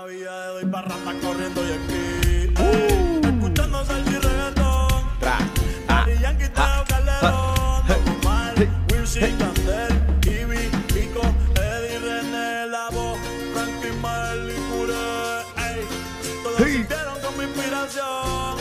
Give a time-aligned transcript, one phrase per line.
[0.00, 2.54] Esta Navidad doy parranda corriendo y aquí.
[3.26, 5.04] Escuchando salsa y reggaetón.
[5.20, 7.86] Daddy Yankee, Teo Calderón.
[7.86, 8.54] Don Omar,
[8.90, 9.92] Wilson, Candel,
[10.24, 11.22] Ivy, Pico,
[11.54, 13.18] Eddie, René, La Voz,
[13.52, 14.94] Frankie, Mael y Puré.
[15.66, 15.84] Ey,
[16.42, 18.56] Todos sintieron con mi inspiración.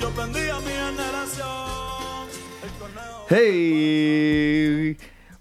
[0.00, 2.28] Yo prendí a mi generación.
[2.62, 3.26] El conejo.
[3.28, 4.45] Hey,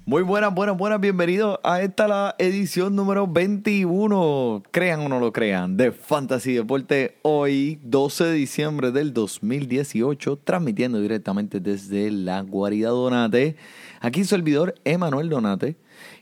[0.07, 1.01] muy buenas, buenas, buenas.
[1.01, 7.17] Bienvenidos a esta la edición número 21, crean o no lo crean, de Fantasy Deporte.
[7.23, 13.55] Hoy, 12 de diciembre del 2018, transmitiendo directamente desde la guarida Donate.
[13.99, 15.75] Aquí su servidor, Emanuel Donate.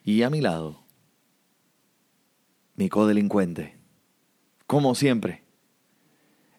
[0.05, 0.79] Y a mi lado,
[2.75, 3.77] mi codelincuente.
[4.65, 5.43] Como siempre,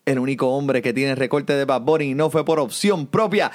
[0.05, 3.50] el único hombre que tiene recorte de Bad y no fue por opción propia.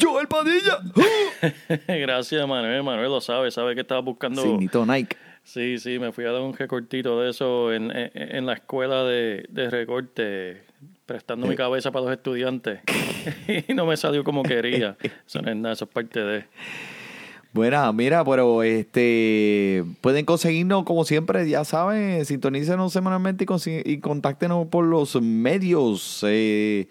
[0.00, 0.78] Joel Padilla.
[1.88, 2.82] Gracias, Manuel.
[2.82, 4.42] Manuel lo sabe, sabe que estaba buscando.
[4.42, 5.16] Signito Nike.
[5.44, 9.04] Sí, sí, me fui a dar un recortito de eso en, en, en la escuela
[9.04, 10.62] de, de recorte,
[11.04, 11.50] prestando Eh.
[11.50, 12.80] mi cabeza para los estudiantes.
[13.68, 14.96] y no me salió como quería.
[15.26, 16.44] Eso no es nada, eso es parte de.
[17.52, 24.66] Buena, mira, pero este pueden conseguirnos como siempre, ya saben, sintonícenos semanalmente y, y contáctenos
[24.66, 26.88] por los medios eh,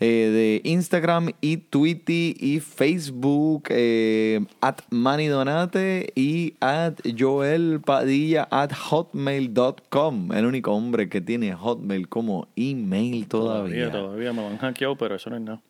[0.00, 8.48] eh, de Instagram y Twitter y Facebook, eh, at Manny Donate y at Joel Padilla
[8.50, 13.90] at hotmail.com, el único hombre que tiene Hotmail como email todavía.
[13.90, 15.60] Todavía, todavía me lo han hackeado, pero eso no es nada.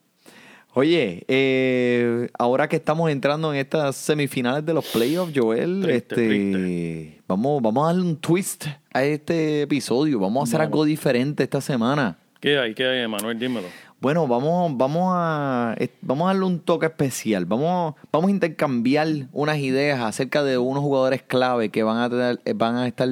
[0.73, 6.29] Oye, eh, ahora que estamos entrando en estas semifinales de los playoffs, Joel, Triste, este,
[6.29, 7.23] triste.
[7.27, 10.21] vamos, vamos a darle un twist a este episodio.
[10.21, 12.17] Vamos a hacer algo diferente esta semana.
[12.39, 12.75] ¿Qué hay?
[12.75, 13.37] ¿Qué hay, Manuel?
[13.37, 13.67] Dímelo.
[14.01, 17.45] Bueno, vamos, vamos a, vamos a darle un toque especial.
[17.45, 22.41] Vamos, vamos a intercambiar unas ideas acerca de unos jugadores clave que van a tener,
[22.47, 23.09] eh, van a estar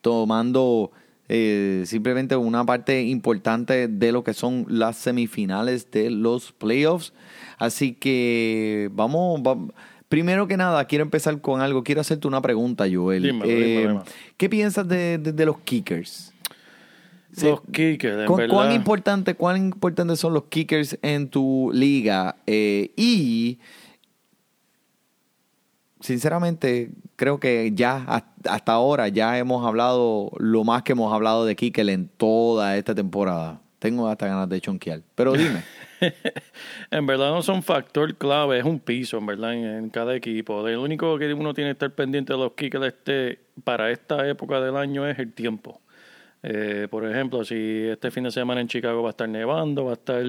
[0.00, 0.90] tomando
[1.28, 7.12] eh, simplemente una parte importante de lo que son las semifinales de los playoffs.
[7.58, 9.56] Así que vamos, va-
[10.08, 11.84] primero que nada, quiero empezar con algo.
[11.84, 13.22] Quiero hacerte una pregunta, Joel.
[13.22, 14.04] Dímelo, Eh, dímelo, dímelo.
[14.36, 16.33] ¿Qué piensas de, de- de los kickers?
[17.36, 17.46] Sí.
[17.46, 18.54] Los kickers, en ¿Cu- verdad.
[18.54, 22.36] ¿Cuán importante, cuán importantes son los kickers en tu liga?
[22.46, 23.58] Eh, y
[26.00, 31.44] sinceramente, creo que ya hasta- hasta ahora ya hemos hablado lo más que hemos hablado
[31.46, 33.60] de kicker en toda esta temporada.
[33.78, 35.02] Tengo hasta ganas de chonquear.
[35.14, 35.62] Pero dime.
[36.90, 40.66] en verdad no son factor clave, es un piso, en verdad, en, en cada equipo.
[40.68, 44.60] El único que uno tiene que estar pendiente de los kickers este, para esta época
[44.60, 45.80] del año es el tiempo.
[46.46, 49.92] Eh, por ejemplo, si este fin de semana en Chicago va a estar nevando, va
[49.92, 50.22] a estar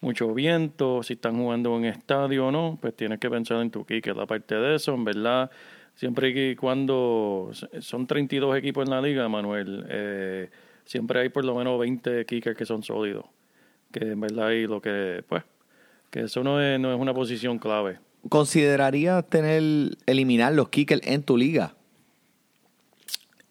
[0.00, 3.84] mucho viento, si están jugando en estadio o no, pues tienes que pensar en tu
[3.84, 4.18] kicker.
[4.20, 5.50] Aparte de eso, en verdad,
[5.94, 10.50] siempre que cuando son 32 equipos en la liga, Manuel, eh,
[10.84, 13.24] siempre hay por lo menos 20 kickers que son sólidos
[13.94, 15.44] que en verdad y lo que pues
[16.10, 17.98] que eso no es, no es una posición clave
[18.28, 19.62] ¿Considerarías tener,
[20.06, 21.74] eliminar los kickers en tu liga?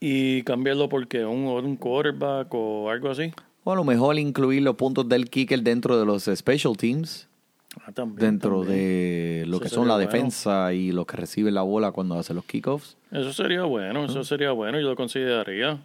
[0.05, 3.31] Y cambiarlo porque un, un quarterback o algo así
[3.63, 7.29] O a lo mejor incluir los puntos del kicker dentro de los special teams.
[7.85, 8.77] Ah, también, dentro también.
[8.77, 10.09] de lo Eso que son la bueno.
[10.11, 12.97] defensa y los que reciben la bola cuando hacen los kickoffs.
[13.11, 15.79] eso sería bueno eso sería bueno yo lo consideraría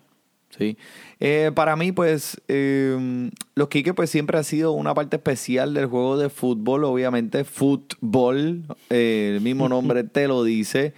[0.50, 0.78] Sí.
[1.20, 5.84] Eh, para mí, pues, eh, los kickers pues siempre ha sido una parte especial del
[5.86, 10.94] juego de fútbol, obviamente, fútbol, eh, el mismo nombre te lo dice,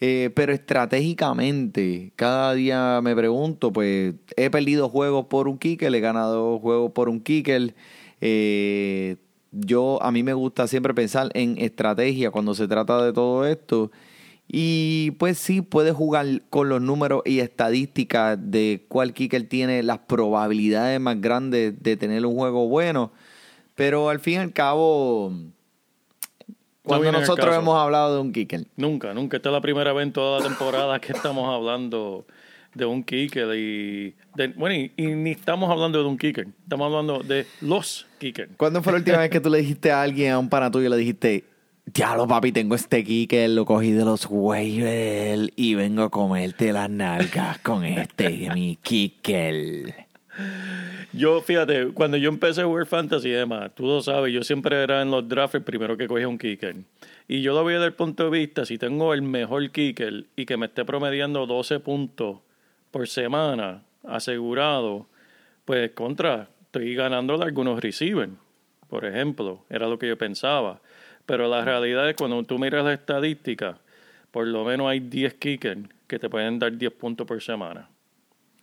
[0.00, 6.00] eh, pero estratégicamente, cada día me pregunto, pues, he perdido juegos por un kicker, he
[6.00, 7.74] ganado juegos por un kicker,
[8.20, 9.16] eh,
[9.52, 13.90] yo, a mí me gusta siempre pensar en estrategia cuando se trata de todo esto.
[14.48, 19.98] Y pues sí, puede jugar con los números y estadísticas de cuál kicker tiene las
[20.00, 23.12] probabilidades más grandes de tener un juego bueno.
[23.74, 25.32] Pero al fin y al cabo,
[26.84, 29.36] cuando nosotros hemos hablado de un kicker, nunca nunca.
[29.38, 32.26] Esta es la primera vez en toda la temporada que estamos hablando
[32.74, 36.86] de un kicker y de- bueno y, y ni estamos hablando de un kicker estamos
[36.86, 40.32] hablando de los kickers ¿cuándo fue la última vez que tú le dijiste a alguien,
[40.32, 41.44] a un pana tuyo, le dijiste,
[41.86, 46.90] diablo papi, tengo este kicker, lo cogí de los waivers y vengo a comerte las
[46.90, 49.94] nalgas con este mi kicker?
[51.16, 54.82] Yo, fíjate, cuando yo empecé a jugar fantasy y demás, tú lo sabes, yo siempre
[54.82, 56.74] era en los drafts el primero que cogía un kicker.
[57.28, 60.44] Y yo lo veo desde el punto de vista, si tengo el mejor kicker y
[60.44, 62.38] que me esté promediando 12 puntos
[62.90, 65.06] por semana asegurado,
[65.64, 68.32] pues contra, estoy ganando algunos receivers,
[68.88, 70.80] por ejemplo, era lo que yo pensaba.
[71.26, 73.78] Pero la realidad es cuando tú miras la estadística,
[74.32, 77.88] por lo menos hay 10 kickers que te pueden dar 10 puntos por semana.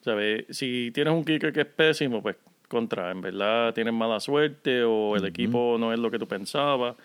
[0.01, 0.45] ¿Sabes?
[0.49, 2.35] Si tienes un kicker que es pésimo, pues
[2.67, 6.95] contra, en verdad tienes mala suerte o el equipo no es lo que tú pensabas.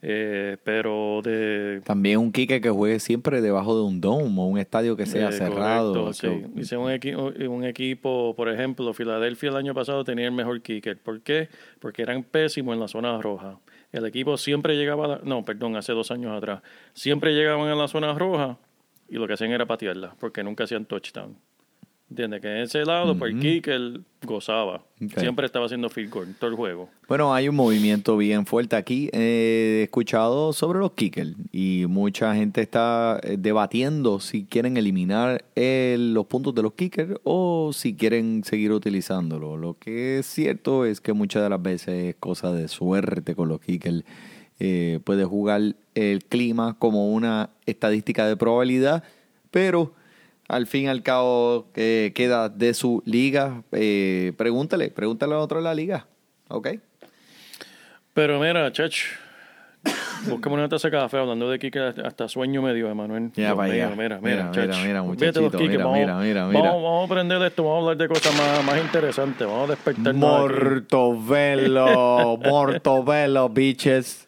[0.00, 1.80] Eh, pero de...
[1.84, 5.30] También un kicker que juegue siempre debajo de un dome o un estadio que sea
[5.30, 5.92] Eh, cerrado.
[6.04, 6.74] correcto, sí.
[6.76, 10.98] Un, equi- un equipo, por ejemplo, Filadelfia el año pasado tenía el mejor kicker.
[10.98, 11.48] ¿Por qué?
[11.80, 13.58] Porque eran pésimos en la zona roja.
[13.90, 17.74] El equipo siempre llegaba, a la- no, perdón, hace dos años atrás, siempre llegaban a
[17.74, 18.56] la zona roja
[19.08, 21.36] y lo que hacían era patearla, porque nunca hacían touchdown.
[22.10, 22.40] ¿Entiendes?
[22.40, 24.76] Que en ese lado, pues el kicker gozaba.
[25.04, 25.18] Ok.
[25.18, 26.88] Siempre estaba haciendo field goal todo el juego.
[27.06, 29.10] Bueno, hay un movimiento bien fuerte aquí.
[29.12, 35.44] Eh, he escuchado sobre los kickers y mucha gente está eh, debatiendo si quieren eliminar
[35.54, 39.58] el- los puntos de los kickers o si quieren seguir utilizándolo.
[39.58, 43.48] Lo que es cierto es que muchas de las veces es cosa de suerte con
[43.50, 44.02] los kickers.
[44.60, 45.60] Eh, puede jugar
[45.94, 49.04] el clima como una estadística de probabilidad,
[49.50, 49.92] pero
[50.48, 53.62] al fin y al cabo eh, queda de su liga.
[53.72, 56.06] Eh, pregúntale, pregúntale a otro de la liga.
[56.48, 56.68] ¿Ok?
[58.14, 58.96] Pero mira, chach,
[60.26, 63.30] búscame una taza de café hablando de Kike, hasta sueño me dio, Emanuel.
[63.36, 63.72] Ya, para.
[63.72, 66.60] Mira, Mira, mira, mira, mira, muchachito, Kike, mira, vamos, mira, mira, mira.
[66.60, 69.68] Vamos, vamos a aprender de esto, vamos a hablar de cosas más, más interesantes, vamos
[69.68, 70.24] a despertarnos.
[70.24, 70.54] aquí.
[70.54, 74.26] Mortovelo, Mortovelo, bitches.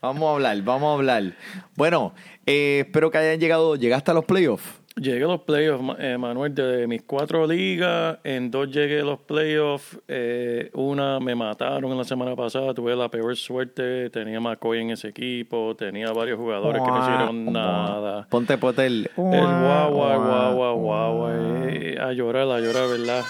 [0.00, 1.32] Vamos a hablar, vamos a hablar.
[1.76, 2.14] Bueno,
[2.46, 4.77] eh, espero que hayan llegado, llegaste a los playoffs.
[5.00, 9.20] Llegué a los playoffs, eh, Manuel, de mis cuatro ligas, en dos llegué a los
[9.20, 14.80] playoffs, eh, una me mataron en la semana pasada, tuve la peor suerte, tenía McCoy
[14.80, 18.26] en ese equipo, tenía varios jugadores que no hicieron nada.
[18.28, 19.08] Ponte, ponte el...
[19.16, 21.28] El guau, guau, guau, guau, guau,
[21.68, 23.22] eh, a llorar, a llorar, ¿verdad?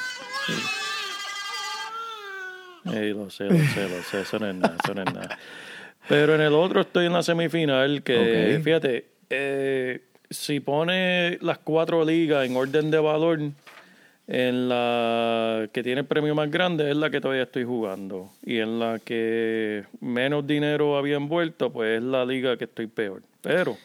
[0.46, 0.54] Sí.
[2.94, 5.38] Ey, lo sé, lo sé, lo sé, eso no es nada, eso no es nada.
[6.08, 12.04] Pero en el otro estoy en la semifinal, que fíjate, eh, si pone las cuatro
[12.04, 13.40] ligas en orden de valor,
[14.26, 18.30] en la que tiene el premio más grande es la que todavía estoy jugando.
[18.44, 23.22] Y en la que menos dinero había envuelto, pues es la liga que estoy peor.
[23.40, 23.76] Pero...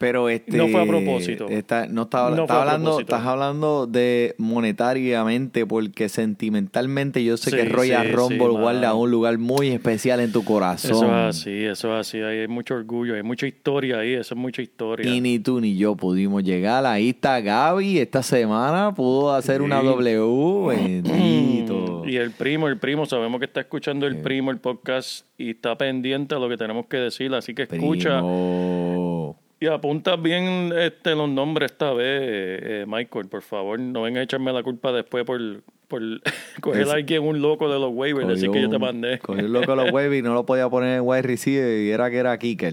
[0.00, 0.56] Pero este...
[0.56, 1.46] No fue a propósito.
[1.50, 3.14] está- no estaba, No a hablando, propósito.
[3.16, 8.94] estás hablando de monetariamente, porque sentimentalmente yo sé Sí, que Royal sí, Rumble sí, guarda
[8.94, 10.92] un lugar muy especial en tu corazón.
[10.92, 12.18] Eso es así, eso es así.
[12.18, 15.06] Hay mucho orgullo, hay mucha historia ahí, eso es mucha historia.
[15.14, 16.86] Y ni tú ni yo pudimos llegar.
[16.86, 17.98] Ahí está Gaby.
[17.98, 20.66] Esta semana pudo hacer una W.
[20.68, 22.04] Bendito.
[22.06, 25.76] Y el primo, el primo, sabemos que está escuchando el primo, el podcast, y está
[25.76, 29.36] pendiente a lo que tenemos que decir, así que escucha Primo.
[29.60, 33.78] Y apunta bien este, los nombres esta vez, eh, Michael, por favor.
[33.78, 35.38] No venga a echarme la culpa después por,
[35.86, 36.00] por
[36.62, 39.18] coger a alguien, un loco de los waivers, decir que yo te un- mandé.
[39.18, 42.10] Cogió el loco los waves y no lo podía poner en wide receiver y era
[42.10, 42.72] que era kicker.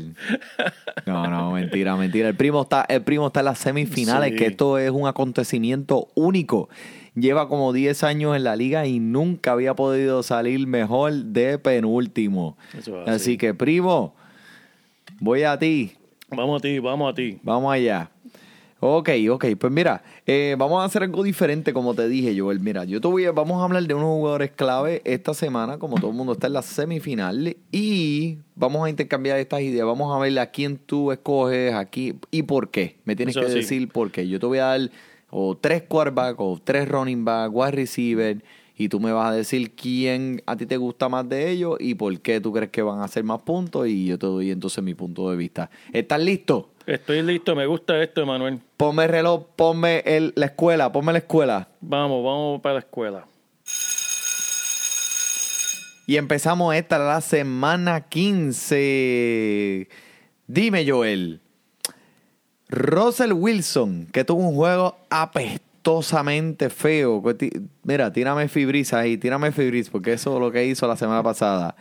[1.06, 2.30] No, no, mentira, mentira.
[2.30, 4.36] El primo está, el primo está en las semifinales, Sí.
[4.38, 6.70] que esto es un acontecimiento único.
[7.16, 12.56] Lleva como 10 años en la liga y nunca había podido salir mejor de penúltimo.
[12.78, 13.16] Eso es así.
[13.32, 13.38] así.
[13.38, 14.16] que, primo,
[15.20, 15.94] voy a ti.
[16.30, 17.40] Vamos a ti, vamos a ti.
[17.44, 18.12] Vamos allá.
[18.80, 19.46] Ok, ok.
[19.60, 22.60] Pues mira, eh, vamos a hacer algo diferente, como te dije, Joel.
[22.60, 25.96] Mira, yo te voy a, vamos a hablar de unos jugadores clave esta semana, como
[25.96, 29.86] todo el mundo está en la semifinal, y vamos a intercambiar estas ideas.
[29.88, 32.98] Vamos a ver a quién tú escoges aquí y por qué.
[33.06, 33.56] Me tienes Eso que sí.
[33.60, 34.28] decir por qué.
[34.28, 34.92] Yo te voy a dar
[35.32, 38.44] o tres quarterbacks o tres running back, wide receiver,
[38.78, 41.96] y tú me vas a decir quién a ti te gusta más de ellos y
[41.96, 44.84] por qué tú crees que van a hacer más puntos, y yo te doy entonces
[44.84, 45.70] mi punto de vista.
[45.92, 46.70] ¿Estás listo?
[46.86, 48.62] Estoy listo, me gusta esto, Emanuel.
[48.78, 51.68] Ponme el reloj, ponme el, la escuela, ponme la escuela.
[51.82, 53.26] Vamos, vamos para la escuela.
[56.06, 59.90] Y empezamos esta la semana 15.
[60.48, 61.42] Dime, Joel.
[62.70, 64.98] Russell Wilson, que tuvo un juego
[65.88, 67.22] apestosamente feo.
[67.38, 67.50] Ti-
[67.84, 71.76] Mira, tírame fibris ahí, tírame fibris, porque eso es lo que hizo la semana pasada.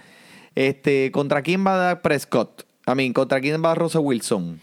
[0.55, 2.63] Este, ¿contra quién va Dak Prescott?
[2.87, 4.61] A mí, ¿contra quién va Russell Wilson?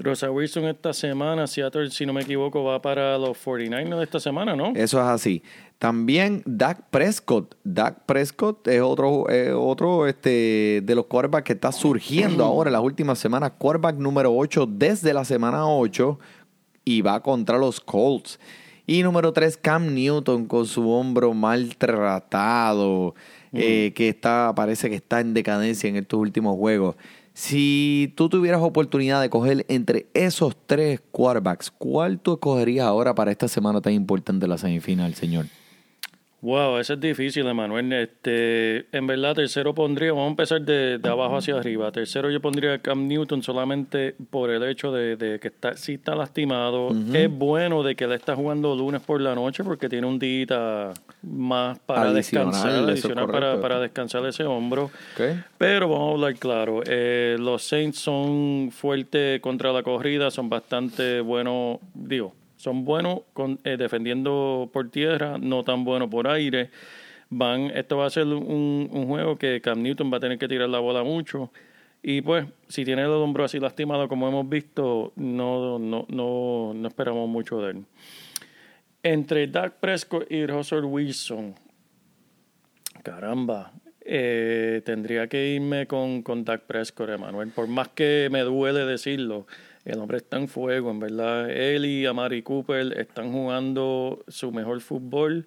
[0.00, 4.20] Rosa Wilson esta semana, Seattle, si no me equivoco, va para los 49ers de esta
[4.20, 4.68] semana, ¿no?
[4.76, 5.42] Eso es así.
[5.80, 7.56] También Dak Prescott.
[7.64, 12.74] Dak Prescott es otro, eh, otro este, de los quarterbacks que está surgiendo ahora en
[12.74, 13.52] las últimas semanas.
[13.58, 16.16] Quarterback número 8 desde la semana 8
[16.84, 18.38] y va contra los Colts.
[18.90, 23.14] Y número tres, Cam Newton con su hombro maltratado,
[23.52, 26.96] eh, que está, parece que está en decadencia en estos últimos juegos.
[27.34, 33.30] Si tú tuvieras oportunidad de coger entre esos tres quarterbacks, ¿cuál tú escogerías ahora para
[33.30, 35.44] esta semana tan importante de la semifinal, señor?
[36.40, 37.92] Wow, eso es difícil, Emanuel.
[37.92, 41.90] Este, en verdad, tercero pondría, vamos a empezar de, de abajo hacia arriba.
[41.90, 45.94] Tercero yo pondría a Cam Newton solamente por el hecho de, de que está, sí
[45.94, 46.90] está lastimado.
[47.12, 50.92] Es bueno de que él está jugando lunes por la noche porque tiene un día
[51.22, 54.84] más para Adicional, descansar, es adicional para, para descansar ese hombro.
[54.84, 55.22] Ok.
[55.58, 61.20] Pero vamos a hablar claro, eh, los Saints son fuertes contra la corrida, son bastante
[61.20, 66.70] buenos, digo, son buenos con, eh, defendiendo por tierra, no tan buenos por aire.
[67.30, 70.48] Van, esto va a ser un, un juego que Cam Newton va a tener que
[70.48, 71.50] tirar la bola mucho.
[72.02, 76.88] Y pues, si tiene el hombro así lastimado como hemos visto, no, no, no, no
[76.88, 77.84] esperamos mucho de él.
[79.02, 81.54] Entre Dak Prescott y Russell Wilson,
[83.02, 87.50] Caramba, eh, tendría que irme con, con Dak Prescott, Emanuel.
[87.50, 89.46] Por más que me duele decirlo,
[89.88, 91.50] el hombre está en fuego, en verdad.
[91.50, 95.46] Él y Amari Cooper están jugando su mejor fútbol.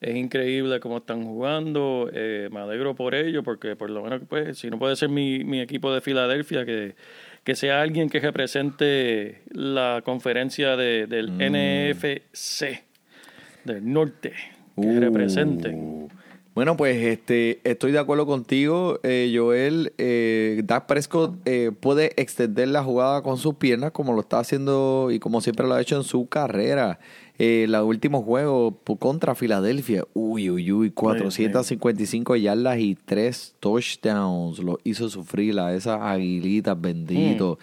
[0.00, 2.08] Es increíble cómo están jugando.
[2.12, 5.44] Eh, me alegro por ello, porque por lo menos, pues, si no puede ser mi,
[5.44, 6.94] mi equipo de Filadelfia, que,
[7.44, 12.82] que sea alguien que represente la conferencia de, del NFC
[13.64, 14.32] del norte,
[14.80, 15.00] que Uh.
[15.00, 15.76] represente.
[16.60, 19.94] Bueno, pues este, estoy de acuerdo contigo, eh, Joel.
[19.96, 25.08] Eh, Dak Prescott eh, puede extender la jugada con sus piernas como lo está haciendo
[25.10, 26.98] y como siempre lo ha hecho en su carrera.
[27.38, 34.58] Eh, el último juego pu- contra Filadelfia, uy, uy, uy, 455 yardas y tres touchdowns.
[34.58, 37.58] Lo hizo sufrir a esas aguilitas, bendito.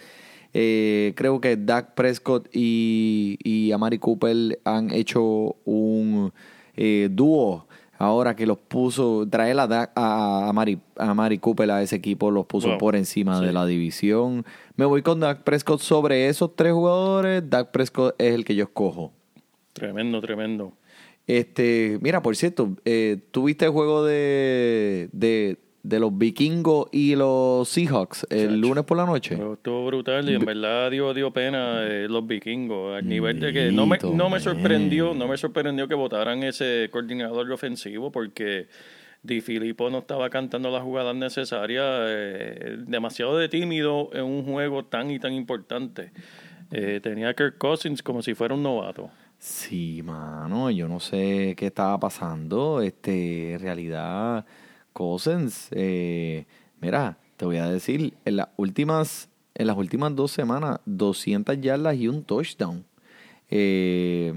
[0.54, 6.32] Eh, creo que Dak Prescott y, y Amari Cooper han hecho un
[6.76, 7.67] eh, dúo.
[8.00, 12.30] Ahora que los puso, traer a, a, a, Mari, a Mari Cooper a ese equipo,
[12.30, 12.78] los puso Wow.
[12.78, 13.46] por encima Sí.
[13.46, 14.44] de la división.
[14.76, 17.42] Me voy con Dak Prescott sobre esos tres jugadores.
[17.50, 19.12] Dak Prescott es el que yo escojo.
[19.72, 20.72] Tremendo, tremendo.
[21.26, 25.58] Este, mira, por cierto, eh, ¿tuviste el juego de, de,
[25.88, 28.56] de los vikingos y los Seahawks el Chacho.
[28.56, 29.36] lunes por la noche?
[29.36, 32.96] Pero Estuvo brutal y en verdad dio, dio pena eh, los vikingos.
[32.96, 36.88] Al nivel de que no me, no me sorprendió, no me sorprendió que votaran ese
[36.92, 38.68] coordinador ofensivo porque
[39.22, 44.84] Di Filippo no estaba cantando las jugadas necesarias, eh, demasiado de tímido en un juego
[44.84, 46.12] tan y tan importante.
[46.70, 49.10] Eh, tenía a Kirk Cousins como si fuera un novato.
[49.38, 52.80] Sí, mano, yo no sé qué estaba pasando.
[52.82, 54.44] Este, en realidad,
[54.98, 56.44] Cousins, eh,
[56.80, 61.94] mira, te voy a decir, en las últimas, en las últimas dos semanas, 200 yardas
[61.96, 62.84] y un touchdown.
[63.48, 64.32] Eh,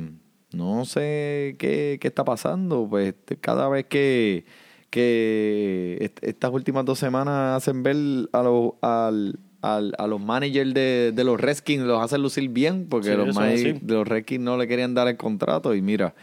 [0.53, 4.45] no sé qué, qué está pasando, pues este, cada vez que,
[4.91, 7.95] que est- estas últimas dos semanas hacen ver
[8.31, 12.85] a los, al, al- a los managers de, de los Redskins, los hacen lucir bien,
[12.87, 16.13] porque Sí, los managers de los Redskins no le querían dar el contrato y mira,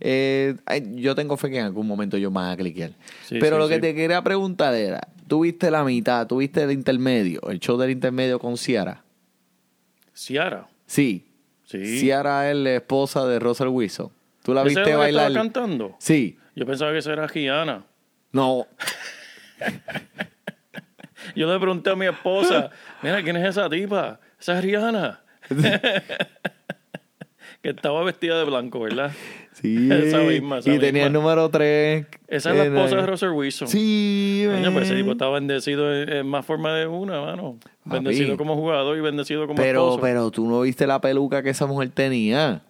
[0.00, 0.56] eh,
[0.94, 2.90] yo tengo fe que en algún momento ellos van a cliquear.
[3.26, 3.80] Sí, Pero sí, lo que sí.
[3.80, 8.56] te quería preguntar era, ¿tuviste la mitad, tuviste el intermedio, el show del intermedio con
[8.56, 9.02] Ciara?
[10.14, 10.66] Ciara.
[10.86, 11.26] Sí.
[11.64, 11.98] Sí.
[12.00, 14.10] Ciara es la esposa de Russell Wilson.
[14.42, 15.28] ¿Tú la ¿Esa viste bailar?
[15.30, 15.96] estaba cantando?
[15.98, 16.38] Sí.
[16.56, 17.84] Yo pensaba que esa era Gianna.
[18.32, 18.66] No.
[21.36, 22.70] Yo le pregunté a mi esposa,
[23.02, 24.18] mira, ¿quién es esa tipa?
[24.40, 25.20] Esa es Rihanna.
[27.62, 29.12] que estaba vestida de blanco, ¿verdad?
[29.52, 29.88] Sí.
[29.92, 32.06] Esa misma, esa y tenía el número 3.
[32.28, 33.68] Esa es la esposa de Russell Wilson.
[33.68, 37.58] Sí, Coño, pues ese tipo está bendecido en, en más forma de una, mano.
[37.84, 40.00] Bendecido como jugador y bendecido como Pero, esposo.
[40.00, 42.62] pero tú no viste la peluca que esa mujer tenía.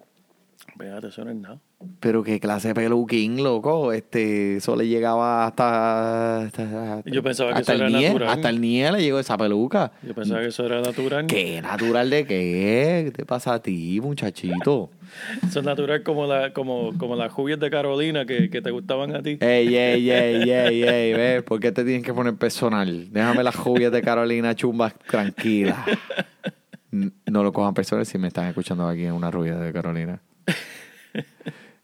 [0.81, 1.59] Fíjate, eso no es nada.
[2.01, 3.93] Pero qué clase de peluquín, loco.
[3.93, 6.41] Este, eso le llegaba hasta.
[6.43, 8.29] hasta- hasta- Yo pensaba que hasta eso el era nie, natural.
[8.31, 9.93] Hasta el nie le llegó esa peluca.
[10.03, 11.27] Yo pensaba que eso era natural.
[11.27, 13.03] ¿Qué natural de qué?
[13.07, 14.91] ¿Qué te pasa a ti, muchachito?
[15.47, 19.15] Eso es natural como, la, como, como las jubias de Carolina que, que te gustaban
[19.15, 19.37] a ti.
[19.41, 23.09] Ey, ey, ey, ey, ey, ve, ¿por qué te tienes que poner personal?
[23.13, 25.79] Déjame las jubias de Carolina chumbas tranquilas.
[27.27, 30.21] No lo cojan personal si me están escuchando aquí en una rubia de Carolina.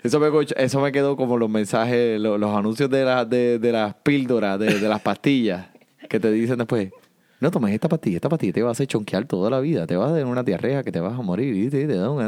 [0.03, 3.73] Eso me, eso me quedó como los mensajes, lo- los, anuncios de, la- de, de
[3.73, 5.67] las píldoras, de, de las pastillas,
[6.09, 6.93] que te dicen después,
[7.41, 9.97] no tomes esta pastilla, esta pastilla te va a hacer chonquear toda la vida, te
[9.97, 11.57] vas a dar una diarrea que te vas a morir.
[11.57, 12.21] Y te, te da un-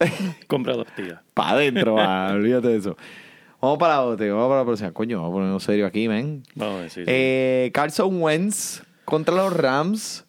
[0.46, 1.20] Compra dos tías.
[1.34, 2.96] para adentro, olvídate de eso.
[3.60, 4.92] Vamos para la otra, vamos para la próxima.
[4.92, 6.42] Coño, vamos a ponernos serio aquí, men.
[6.54, 7.04] Vamos a decir.
[7.06, 10.24] Eh, Carson Wentz contra los Rams.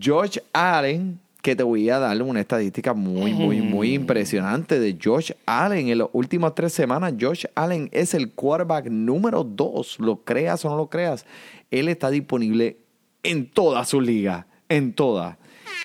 [0.00, 5.32] George Allen que te voy a dar una estadística muy, muy, muy impresionante de Josh
[5.44, 5.90] Allen.
[5.90, 10.00] En las últimas tres semanas, Josh Allen es el quarterback número dos.
[10.00, 11.26] Lo creas o no lo creas,
[11.70, 12.78] él está disponible
[13.22, 15.36] en toda su liga, en toda.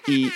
[0.08, 0.30] Y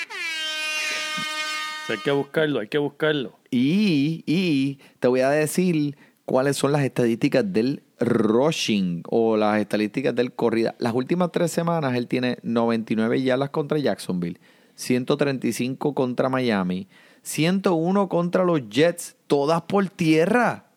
[1.88, 3.40] Hay que buscarlo, hay que buscarlo.
[3.50, 10.14] y, y te voy a decir cuáles son las estadísticas del rushing o las estadísticas
[10.14, 10.76] del corrida.
[10.80, 14.38] Las últimas tres semanas él tiene 99 yardas contra Jacksonville,
[14.76, 16.88] 135 contra Miami,
[17.22, 20.70] 101 contra los Jets, todas por tierra.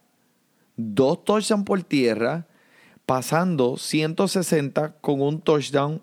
[0.77, 2.47] Dos touchdowns por tierra,
[3.07, 6.03] pasando 160 con un touchdown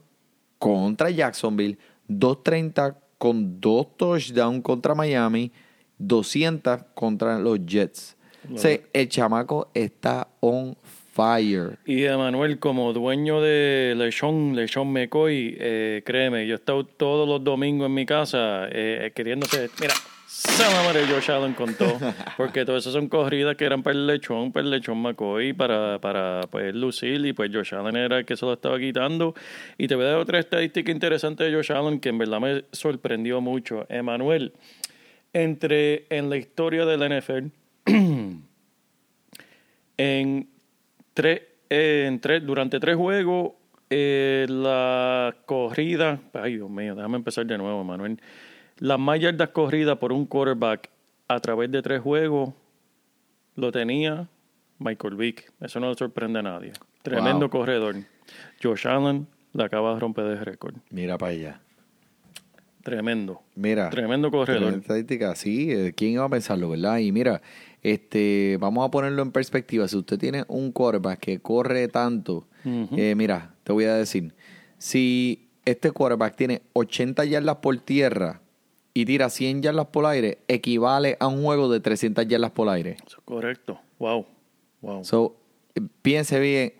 [0.57, 5.51] contra Jacksonville, 230 con dos touchdowns contra Miami,
[5.97, 8.17] 200 contra los Jets.
[8.53, 10.75] O sea, el chamaco está on
[11.13, 11.77] fire.
[11.86, 17.43] Y Emanuel, como dueño de Lechón, Lechón McCoy, eh, créeme, yo he estado todos los
[17.43, 19.93] domingos en mi casa eh, queriéndose, mira,
[20.84, 21.98] madre Josh Allen con todo,
[22.38, 26.00] porque todas esas son corridas que eran para el Lechón, para el Lechón McCoy, para,
[26.00, 29.36] para pues, lucir, y pues Josh Allen era el que se lo estaba quitando.
[29.77, 32.65] Y te voy a dar otra estadística interesante de Josh Allen que en verdad me
[32.72, 33.86] sorprendió mucho.
[33.89, 34.53] Emanuel,
[35.32, 37.48] entre en la historia del NFL,
[39.98, 40.52] en
[41.13, 43.53] tres, eh, en tres, durante tres juegos,
[43.89, 48.20] eh, la corrida, ay Dios mío, déjame empezar de nuevo, Manuel.
[48.79, 50.89] Las más yardas corridas por un quarterback
[51.27, 52.53] a través de tres juegos
[53.55, 54.27] lo tenía
[54.79, 55.51] Michael Vick.
[55.62, 56.74] Eso no le sorprende a nadie.
[57.03, 57.50] Tremendo Wow.
[57.50, 57.96] corredor.
[58.62, 60.75] Josh Allen la acaba de romper de récord.
[60.89, 61.60] Mira para allá.
[62.83, 63.41] Tremendo.
[63.55, 63.89] Mira.
[63.89, 64.73] Tremendo corredor.
[64.73, 66.97] Estadística, sí, eh, ¿quién iba a pensarlo, verdad?
[66.97, 67.41] Y mira,
[67.81, 69.87] este, vamos a ponerlo en perspectiva.
[69.87, 74.33] Si usted tiene un quarterback que corre tanto, eh, mira, te voy a decir,
[74.77, 78.41] si este quarterback tiene 80 yardas por tierra
[78.93, 82.97] y tira 100 yardas por aire, equivale a un juego de 300 yardas por aire.
[83.05, 83.79] Eso es correcto.
[83.97, 84.25] Wow.
[84.81, 85.05] Wow.
[85.05, 85.37] So,
[86.01, 86.73] piense bien,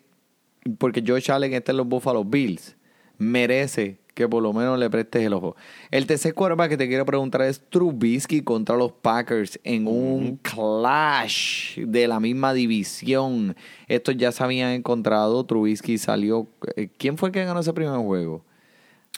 [0.77, 2.75] porque Josh Allen está en los Buffalo Bills,
[3.18, 5.56] merece que por lo menos le prestes el ojo.
[5.92, 11.80] El tercer quarterback que te quiero preguntar es Trubisky contra los Packers en un clash
[11.80, 13.56] de la misma división.
[13.88, 16.48] Estos ya se habían encontrado, Trubisky salió...
[16.76, 18.44] eh, ¿Quién fue el que ganó ese primer juego?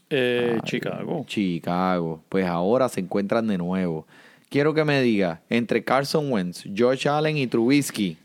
[0.10, 1.26] Eh, Ay, Chicago.
[1.28, 2.24] Chicago.
[2.30, 4.06] Pues ahora se encuentran de nuevo.
[4.50, 8.18] Quiero que me diga, entre Carson Wentz, Josh Allen y Trubisky,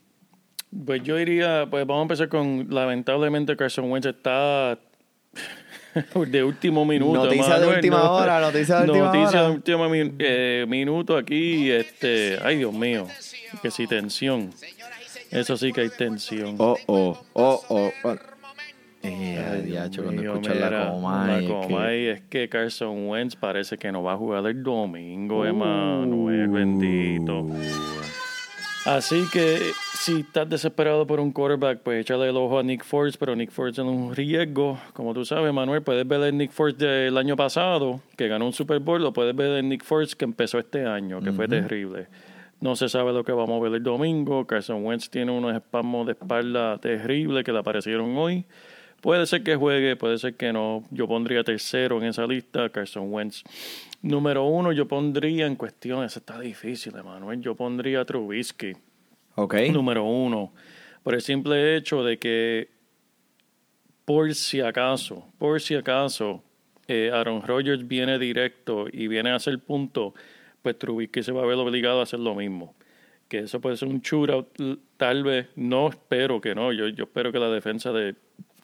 [0.84, 4.78] Pues yo diría, pues vamos a empezar con, lamentablemente Carson Wentz está
[6.28, 7.24] de último minuto.
[7.24, 8.12] Noticia de última ¿no?
[8.14, 9.48] hora, noticia de última Noticia hora.
[9.48, 13.06] de último mi- eh, minuto aquí, este, ay Dios mío,
[13.62, 14.50] que si tensión.
[15.30, 16.56] Eso sí que hay tensión.
[16.58, 17.90] Oh, oh, oh, oh.
[18.04, 18.16] oh.
[19.02, 23.34] Eh, Ay, diacho, Dios cuando mío, escuchas la es que- Comay, es que Carson Wentz
[23.34, 25.44] parece que no va a jugar el domingo, Uh.
[25.44, 27.46] Emanuel, bendito.
[28.86, 33.18] Así que si estás desesperado por un quarterback, pues échale el ojo a Nick Foles,
[33.18, 34.80] pero Nick Foles es un riesgo.
[34.94, 38.54] Como tú sabes, Manuel, puedes ver el Nick Foles del año pasado, que ganó un
[38.54, 42.06] Super Bowl, o puedes ver el Nick Foles que empezó este año, que fue terrible.
[42.60, 44.46] No se sabe lo que vamos a ver el domingo.
[44.46, 48.44] Carson Wentz tiene unos espasmos de espalda terribles que le aparecieron hoy.
[49.00, 50.84] Puede ser que juegue, puede ser que no.
[50.90, 53.42] Yo pondría tercero en esa lista, Carson Wentz.
[54.02, 57.40] Número uno, yo pondría en cuestión, eso está difícil, Emanuel.
[57.40, 58.72] Yo pondría a Trubisky,
[59.34, 59.54] Ok.
[59.72, 60.54] número uno,
[61.02, 62.70] por el simple hecho de que,
[64.06, 66.42] por si acaso, por si acaso,
[66.88, 70.14] eh, Aaron Rodgers viene directo y viene a hacer punto,
[70.62, 72.74] pues Trubisky se va a ver obligado a hacer lo mismo.
[73.28, 74.48] Que eso puede ser un shootout,
[74.96, 78.16] tal vez, no espero que no, yo, yo espero que la defensa de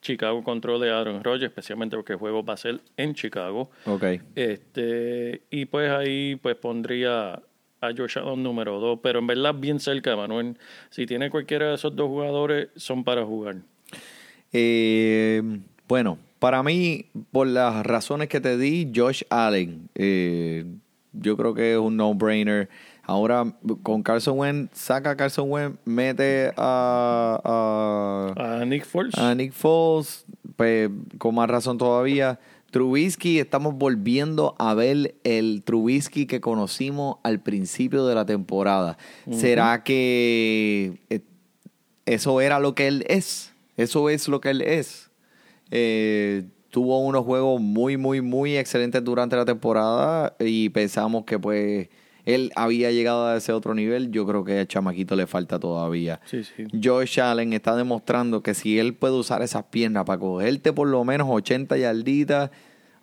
[0.06, 3.70] Chicago controle a Aaron Rodgers, especialmente porque el juego va a ser en Chicago.
[3.86, 4.04] Ok.
[4.34, 7.42] Este, y pues ahí pues pondría
[7.80, 10.56] a Josh Allen número dos, pero en verdad bien cerca, Manuel.
[10.90, 13.56] Si tiene cualquiera de esos dos jugadores, son para jugar.
[14.52, 15.42] Eh,
[15.88, 20.64] bueno, para mí, por las razones que te di, Josh Allen, eh,
[21.12, 22.68] yo creo que es un no-brainer.
[23.08, 27.40] Ahora, con Carson Wentz, saca a Carson Wentz, mete a,
[28.36, 29.16] a, A Nick Foles.
[29.16, 30.24] a Nick Foles,
[30.56, 32.40] pues con más razón todavía.
[32.72, 38.98] Trubisky, estamos volviendo a ver el Trubisky que conocimos al principio de la temporada.
[39.30, 41.20] ¿Será que eh,
[42.06, 43.52] eso era lo que él es?
[43.76, 45.10] Eso es lo que él es.
[45.70, 51.88] Eh, tuvo unos juegos muy, muy, muy excelentes durante la temporada y pensamos que pues
[52.26, 54.10] él había llegado a ese otro nivel.
[54.10, 56.20] Yo creo que al chamaquito le falta todavía.
[56.26, 56.66] Sí, sí.
[56.82, 61.02] Josh Allen está demostrando que si él puede usar esas piernas para cogerte por lo
[61.04, 62.50] menos 80 yarditas,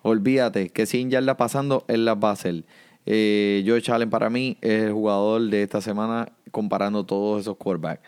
[0.06, 2.64] Olvídate que 100 yardas pasando, él las va a hacer.
[3.06, 8.02] Eh, George Allen para mí es el jugador de esta semana comparando todos esos quarterbacks.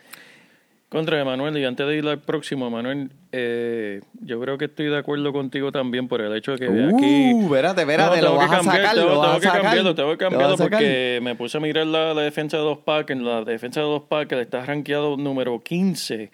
[0.89, 4.97] Contra Emanuel, y antes de ir al próximo, Emanuel, eh, yo creo que estoy de
[4.97, 7.33] acuerdo contigo también por el hecho de que de aquí...
[7.35, 9.47] Uh, espérate, espérate, No, lo tengo vas cambiar, sacar, tengo, lo vas tengo a que
[9.47, 9.63] sacar.
[9.63, 13.21] cambiarlo, tengo que cambiarlo porque me puse a mirar la, la defensa de los Packers.
[13.21, 16.31] La defensa de los Packers está rankeado número 15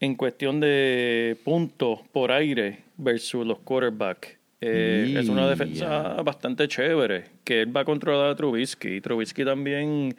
[0.00, 4.38] en cuestión de puntos por aire versus los quarterbacks.
[4.62, 8.96] Eh, es una defensa bastante chévere, que él va a controlar a Trubisky.
[8.96, 10.14] Y Trubisky también,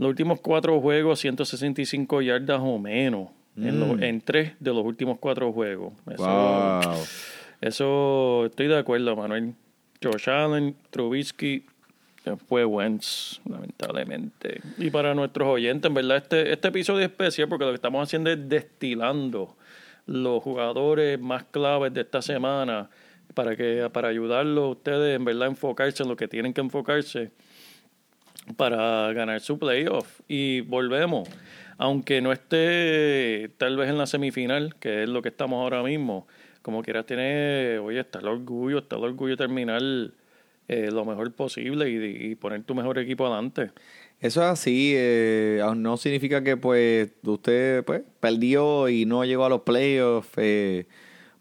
[0.00, 3.28] los últimos cuatro juegos, 165 yardas o menos.
[3.56, 5.92] En, los- en tres de los últimos cuatro juegos.
[6.10, 6.94] Eso, Wow.
[7.60, 9.52] eso estoy de acuerdo, Manuel.
[10.02, 11.66] Josh Allen, Trubisky,
[12.48, 14.60] fue Wentz, lamentablemente.
[14.78, 18.02] Y para nuestros oyentes, en verdad, este, este episodio es especial porque lo que estamos
[18.02, 19.56] haciendo es destilando
[20.06, 22.88] los jugadores más claves de esta semana
[23.34, 26.60] para que para ayudarlos a ustedes en verdad a enfocarse en lo que tienen que
[26.60, 27.30] enfocarse
[28.56, 30.20] para ganar su playoff.
[30.28, 31.28] Y volvemos,
[31.78, 36.26] aunque no esté tal vez en la semifinal, que es lo que estamos ahora mismo,
[36.62, 39.82] como quieras tiene, oye, está el orgullo, está el orgullo terminar
[40.68, 43.70] eh, lo mejor posible y, poner tu mejor equipo adelante.
[44.20, 49.48] Eso es así, eh, no significa que pues usted pues perdió y no llegó a
[49.48, 50.30] los playoffs.
[50.36, 50.86] eh,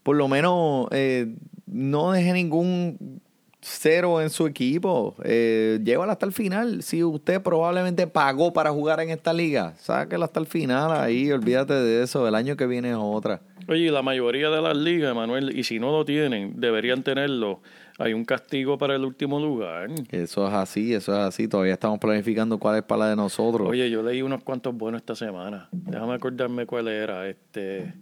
[0.03, 1.27] por lo menos eh,
[1.67, 3.21] no deje ningún
[3.61, 5.15] cero en su equipo.
[5.23, 6.81] Eh, llévala hasta el final.
[6.83, 11.73] Si usted probablemente pagó para jugar en esta liga, sáquela hasta el final ahí, olvídate
[11.73, 12.27] de eso.
[12.27, 13.41] El año que viene es otra.
[13.67, 17.61] Oye, y la mayoría de las ligas, Manuel, y si no lo tienen, deberían tenerlo.
[17.99, 19.89] Hay un castigo para el último lugar.
[20.09, 21.47] Eso es así, eso es así.
[21.47, 23.67] Todavía estamos planificando cuál es para la de nosotros.
[23.69, 25.67] Oye, yo leí unos cuantos buenos esta semana.
[25.71, 27.27] Déjame acordarme cuál era.
[27.27, 27.93] Este.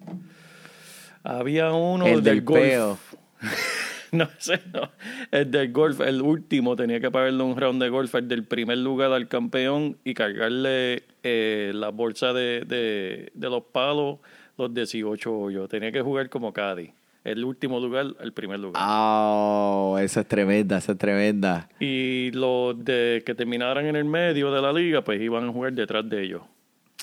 [1.23, 3.15] Había uno el del golf.
[4.11, 4.91] No sé, no.
[5.31, 8.77] El del golf, el último, tenía que pagarle un round de golf, el del primer
[8.77, 14.19] lugar al campeón y cargarle eh, la bolsa de, de, de los palos,
[14.57, 15.69] los 18 hoyos.
[15.69, 16.91] Tenía que jugar como Caddy.
[17.27, 18.81] El último lugar al primer lugar.
[18.81, 21.67] Ah, esa es tremenda, esa es tremenda.
[21.77, 25.73] Y los de que terminaran en el medio de la liga, pues iban a jugar
[25.73, 26.43] detrás de ellos.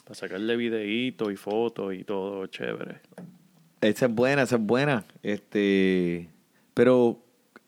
[0.03, 3.01] Para sacarle videitos y fotos y todo chévere.
[3.83, 5.05] Esa es buena, esa es buena.
[5.23, 6.31] Este,
[6.75, 7.21] pero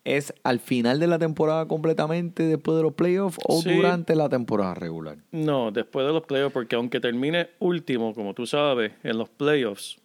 [0.05, 3.75] es al final de la temporada completamente después de los playoffs o Sí.
[3.75, 5.19] durante la temporada regular.
[5.33, 9.99] No, después de los playoffs, porque aunque termine último, como tú sabes, en los playoffs,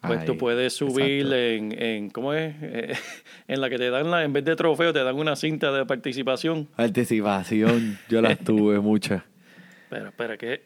[0.00, 2.54] pues Ay, tú puedes subir en, en, ¿cómo es?
[2.62, 2.94] Eh,
[3.48, 5.84] en la que te dan, la, en vez de trofeo, te dan una cinta de
[5.84, 6.68] participación.
[6.76, 9.22] Anticipación, yo las tuve muchas.
[9.90, 10.62] Pero, espera, ¿qué?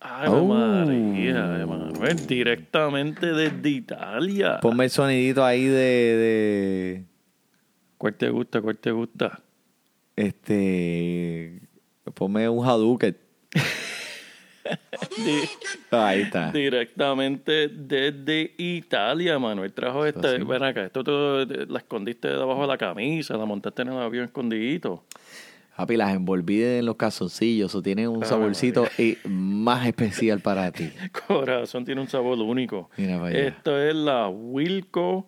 [0.00, 0.46] Ay, Oh.
[0.46, 4.58] María, Emanuel, directamente desde Italia.
[4.60, 7.04] Ponme el sonidito ahí de, de
[7.98, 8.62] ¿Cuál te gusta?
[8.62, 9.40] ¿Cuál te gusta?
[10.16, 11.60] este,
[12.14, 13.16] ponme un Hadouken.
[15.90, 16.52] Ahí está.
[16.52, 19.72] Directamente desde Italia, Manuel.
[19.72, 20.32] Trajo esta.
[20.32, 24.24] Ven acá, esto tú la escondiste debajo de la camisa, la montaste en el avión
[24.26, 25.04] escondidito.
[25.80, 30.70] Papi, las envolví en los calzoncillos o tienen un Ave saborcito y más especial para
[30.70, 30.90] ti.
[31.26, 32.90] Corazón tiene un sabor único.
[32.98, 33.38] Mira para allá.
[33.48, 35.26] Esto es la Wilco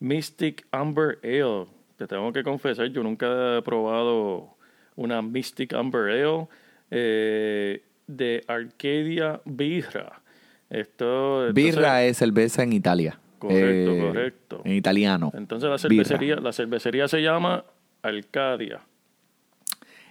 [0.00, 1.66] Mystic Amber Ale.
[1.96, 4.56] Te tengo que confesar, yo nunca he probado
[4.94, 6.48] una Mystic Amber Ale
[6.90, 10.20] eh, de Arcadia Birra.
[10.68, 13.18] Esto, Birra es cerveza en Italia.
[13.38, 14.62] Correcto, Eh, correcto.
[14.64, 15.32] En italiano.
[15.34, 16.04] Entonces la Birra.
[16.04, 17.64] cervecería, la cervecería se llama
[18.02, 18.80] Arcadia.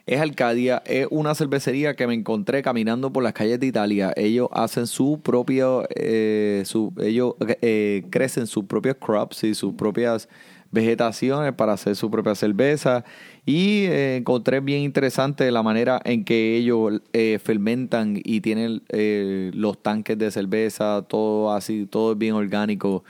[0.06, 4.12] Es Arcadia, es una cervecería que me encontré caminando por las calles de Italia.
[4.18, 10.28] Ellos hacen su propio, eh, su, ellos eh, crecen sus propios crops y sus propias
[10.74, 13.06] vegetaciones para hacer su propia cerveza.
[13.46, 19.52] Y eh, encontré bien interesante la manera en que ellos eh, fermentan y tienen eh,
[19.54, 23.04] los tanques de cerveza, todo así, todo bien orgánico.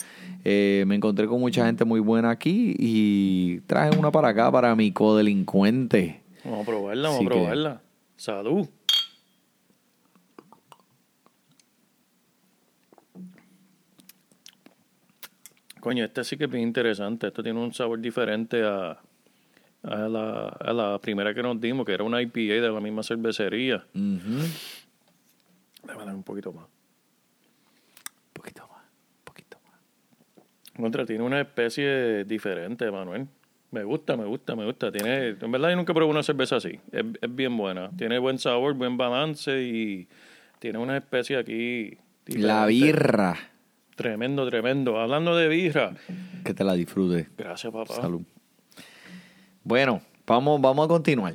[0.46, 4.92] Me encontré con mucha gente muy buena aquí y traje una para acá para mi
[4.92, 6.23] codelincuente.
[6.44, 7.82] Vamos a probarla, vamos Así a que- probarla.
[8.16, 8.68] Salud.
[15.80, 17.28] Coño, este sí que es bien interesante.
[17.28, 18.98] Esto tiene un sabor diferente a,
[19.84, 23.04] a, la, a la primera que nos dimos, que era una IPA de la misma
[23.04, 23.78] cervecería.
[23.94, 24.40] Ujú.
[25.84, 26.66] Déjame dar un poquito más.
[26.66, 29.80] Un poquito más, un poquito más.
[30.78, 33.28] Contra, tiene una especie diferente, Manuel.
[33.74, 34.92] Me gusta, me gusta, me gusta.
[34.92, 36.80] Tiene, en verdad yo nunca probé una cerveza así.
[36.92, 37.90] Es, es bien buena.
[37.98, 40.08] Tiene buen sabor, buen balance y
[40.60, 41.98] tiene una especie aquí.
[42.28, 43.36] La birra.
[43.96, 45.00] Tremendo, tremendo.
[45.00, 45.96] Hablando de birra.
[46.46, 47.28] Que te la disfrutes.
[47.36, 47.96] Gracias, papá.
[47.96, 48.22] Salud.
[49.64, 51.34] Bueno, vamos, vamos a continuar.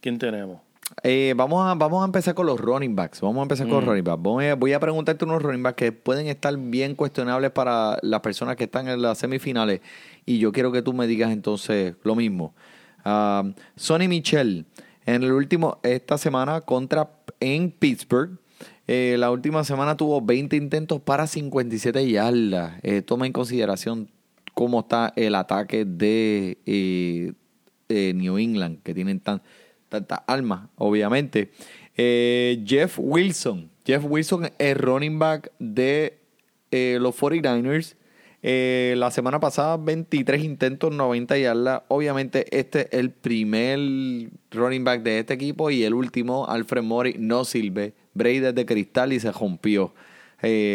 [0.00, 0.60] ¿Quién tenemos?
[1.02, 3.20] Eh, vamos, a, vamos a empezar con los running backs.
[3.20, 4.22] Vamos a empezar con los running backs.
[4.22, 8.20] Voy a, voy a preguntarte unos running backs que pueden estar bien cuestionables para las
[8.20, 9.80] personas que están en las semifinales.
[10.26, 12.54] Y yo quiero que tú me digas entonces lo mismo.
[13.04, 13.44] Ah,
[13.76, 14.66] Sonny Michel,
[15.06, 18.38] en el último, esta semana contra en Pittsburgh.
[18.86, 22.74] eh, la última semana tuvo 20 intentos para 57 yardas.
[22.82, 24.10] Eh, toma en consideración
[24.54, 27.32] cómo está el ataque de eh,
[28.14, 29.42] New England, que tienen tan,
[29.90, 31.50] tantas armas, obviamente.
[31.96, 33.68] Eh, Jeff Wilson.
[33.84, 36.18] Jeff Wilson es running back de
[36.70, 37.96] eh, los 49ers.
[38.42, 41.82] Eh, la semana pasada 23 intentos, 90 yardas.
[41.88, 43.78] Obviamente este es el primer
[44.50, 47.92] running back de este equipo y el último, Alfred Mori, no sirve.
[48.14, 49.92] Brady de cristal y se rompió.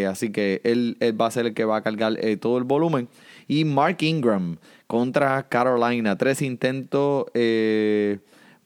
[0.07, 3.07] Así que él, él va a ser el que va a cargar todo el volumen.
[3.47, 6.17] Y Mark Ingram contra Carolina.
[6.19, 7.25] Tres intentos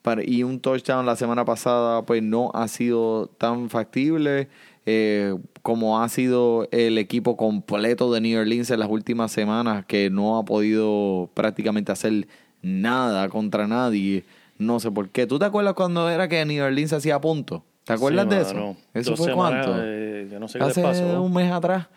[0.01, 4.47] para- y un touchdown la semana pasada, pues no ha sido tan factible
[4.85, 10.09] eh, como ha sido el equipo completo de New Orleans en las últimas semanas, que
[10.09, 12.27] no ha podido prácticamente hacer
[12.63, 14.23] nada contra nadie.
[14.57, 15.27] No sé por qué.
[15.27, 17.61] ¿Tú te acuerdas cuando era que New Orleans hacía puntos?
[17.83, 18.77] ¿Te acuerdas Sí, de eso?
[18.93, 19.81] ¿Eso Dos fue semanas, cuánto?
[19.85, 21.21] eh, yo no sé qué les Hace pasó.
[21.21, 21.87] un mes atrás.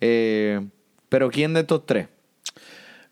[0.00, 0.60] Eh,
[1.08, 2.08] pero ¿quién de estos tres?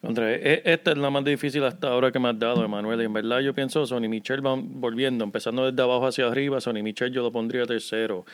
[0.01, 3.01] Contra, e- esta es la más difícil hasta ahora que me has dado, Emanuel.
[3.01, 6.83] Y en verdad yo pienso, Sonny Michel va volviendo, empezando desde abajo hacia arriba, Sonny
[6.83, 8.25] Michel yo lo pondría tercero.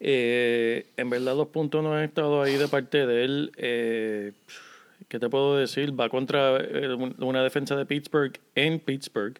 [0.00, 3.52] Eh, en verdad los puntos no han estado ahí de parte de él.
[3.56, 4.32] Eh,
[5.08, 5.98] ¿Qué te puedo decir?
[5.98, 9.38] Va contra eh, un- una defensa de Pittsburgh en Pittsburgh,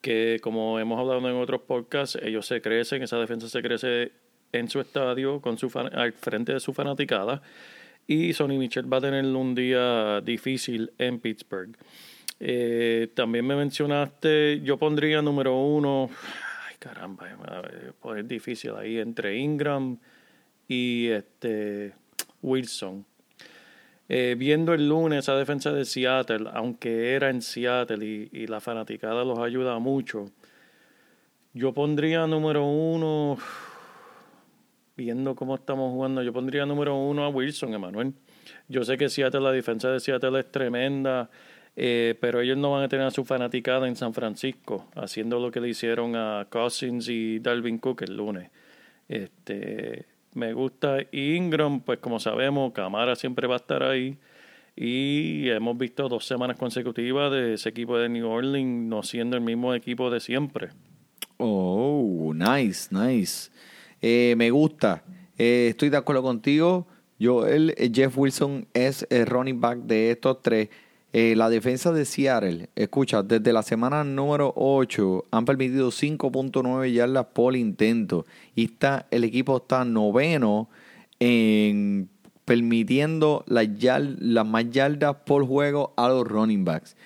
[0.00, 4.12] que como hemos hablado en otros podcasts, ellos se crecen, esa defensa se crece
[4.52, 7.42] en su estadio, con su fan- al frente de su fanaticada.
[8.10, 11.76] Y Sonny Michel va a tener un día difícil en Pittsburgh.
[12.40, 16.10] Eh, también me mencionaste, yo pondría número uno,
[16.68, 19.96] ay caramba, eh, pues es difícil ahí entre Ingram
[20.66, 21.94] y este
[22.42, 23.06] Wilson.
[24.08, 29.24] Eh, viendo el lunes esa defensa de Seattle, aunque era en Seattle y la fanaticada
[29.24, 30.32] los ayuda mucho,
[31.54, 33.38] yo pondría número uno,
[35.00, 38.12] viendo cómo estamos jugando, yo pondría número uno a Wilson, Emanuel.
[38.68, 41.30] Yo sé que Seattle, la defensa de Seattle es tremenda,
[41.74, 45.50] eh, pero ellos no van a tener a su fanaticada en San Francisco, haciendo lo
[45.50, 48.50] que le hicieron a Cousins y Dalvin Cook el lunes.
[49.08, 54.18] Este, me gusta Ingram, pues como sabemos, Camara siempre va a estar ahí.
[54.76, 59.42] Y hemos visto dos semanas consecutivas de ese equipo de New Orleans no siendo el
[59.42, 60.68] mismo equipo de siempre.
[61.38, 63.50] Oh, nice, nice.
[64.02, 65.02] Eh, me gusta.
[65.38, 66.86] Eh, estoy de acuerdo contigo.
[67.18, 70.68] Yo, el eh, Jeff Wilson es el running back de estos tres.
[71.12, 77.26] Eh, la defensa de Seattle, escucha, desde la semana número 8 han permitido 5.9 yardas
[77.32, 78.26] por intento.
[78.54, 80.68] Y está, el equipo está noveno
[81.18, 82.08] en
[82.44, 86.96] permitiendo las, yard- las más yardas por juego a los running backs.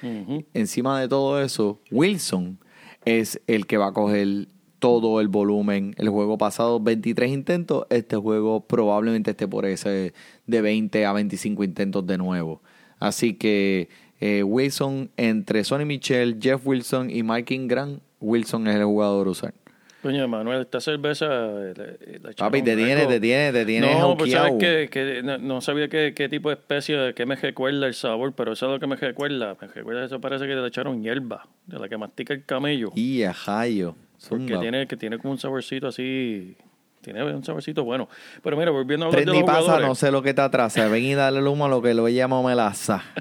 [0.55, 2.59] Encima de todo eso, Wilson
[3.05, 4.49] es el que va a coger
[4.85, 5.95] todo el volumen.
[5.97, 7.87] El juego pasado, 23 intentos.
[7.89, 10.13] Este juego probablemente esté por ese
[10.47, 12.61] de 20 a 25 intentos de nuevo.
[12.99, 13.89] Así que
[14.21, 19.55] eh, Wilson, entre Sonny Michel, Jeff Wilson y Mike Ingram, Wilson es el jugador usar.
[20.03, 21.25] Coño, Manuel, esta cerveza.
[21.31, 24.89] eh, le- le echaron Papi, te tiene, te tiene, te tiene No, pues sabes que,
[24.91, 28.53] que no, no sabía qué, qué tipo de especie, qué me recuerda el sabor, pero
[28.53, 29.57] eso es lo que me recuerda.
[29.59, 32.93] Me recuerda, eso parece que le echaron hierba, de la que mastica el camello.
[32.95, 33.97] Y a Jayo.
[34.29, 36.57] Porque tiene, que tiene como un saborcito así.
[37.01, 38.09] Tiene un saborcito bueno.
[38.43, 39.89] Pero mira, volviendo a hablar de Trendy los pasa, jugadores.
[39.89, 40.89] no sé lo que te atrasa.
[40.89, 43.03] Ven y dale el humo a lo que lo llamo melaza.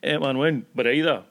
[0.00, 1.26] Eh, Manuel, Breida,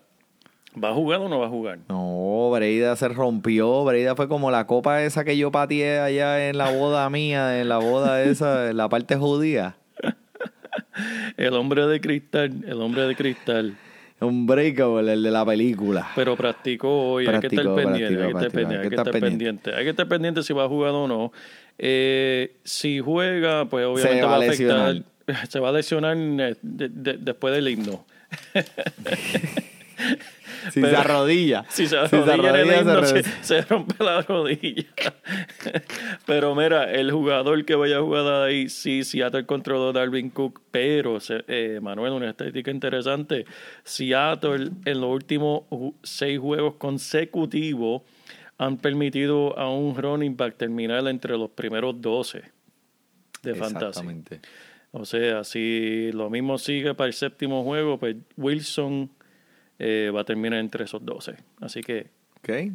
[0.75, 1.79] ¿va a jugar o no va a jugar?
[1.87, 3.85] No, Breida se rompió.
[3.85, 7.69] Breida fue como la copa esa que yo pateé allá en la boda mía, en
[7.69, 9.77] la boda esa, en la parte judía.
[11.37, 13.77] El hombre de cristal, el hombre de cristal.
[14.21, 16.09] Un breakable, el de la película.
[16.15, 19.11] Pero practicó hoy, hay que estar Practicó, pendiente, hay que estar pendiente, hay que estar
[19.21, 19.73] pendiente.
[19.75, 21.31] Hay que estar pendiente si va jugar o no.
[21.77, 24.93] Eh, si juega, pues obviamente Se va va, a afectar.
[24.93, 25.03] lesionar.
[25.49, 28.05] Se va a lesionar eh, de- de- después del himno.
[30.71, 31.65] Si Pero- se arrodilla.
[31.69, 34.85] Si se Si arrodilla en el arrodilla, himno, se rompe la rodilla.
[36.25, 40.61] pero mira, el jugador que vaya a jugar ahí, sí, Seattle controló a Darwin Cook,
[40.71, 41.17] pero,
[41.47, 43.45] eh, Manuel, una estadística interesante,
[43.83, 45.63] Seattle en los últimos
[46.03, 48.01] seis juegos consecutivos
[48.57, 52.43] han permitido a un running back terminar entre los primeros 12
[53.41, 53.85] de fantasy.
[53.85, 54.41] Exactamente.
[54.91, 59.09] O sea, si lo mismo sigue para el séptimo juego, pues Wilson
[59.79, 61.35] eh, va a terminar entre esos 12.
[61.61, 62.07] Así que
[62.41, 62.71] Ok.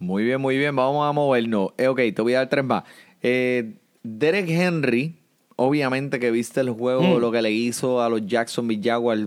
[0.00, 0.74] Muy bien, muy bien.
[0.76, 1.70] Vamos a movernos.
[1.76, 2.84] Eh, ok, te voy a dar tres más.
[3.22, 5.16] Eh, Derek Henry,
[5.56, 7.20] obviamente que viste el juego, Mm.
[7.20, 9.26] lo que le hizo a los Jacksonville Jaguars,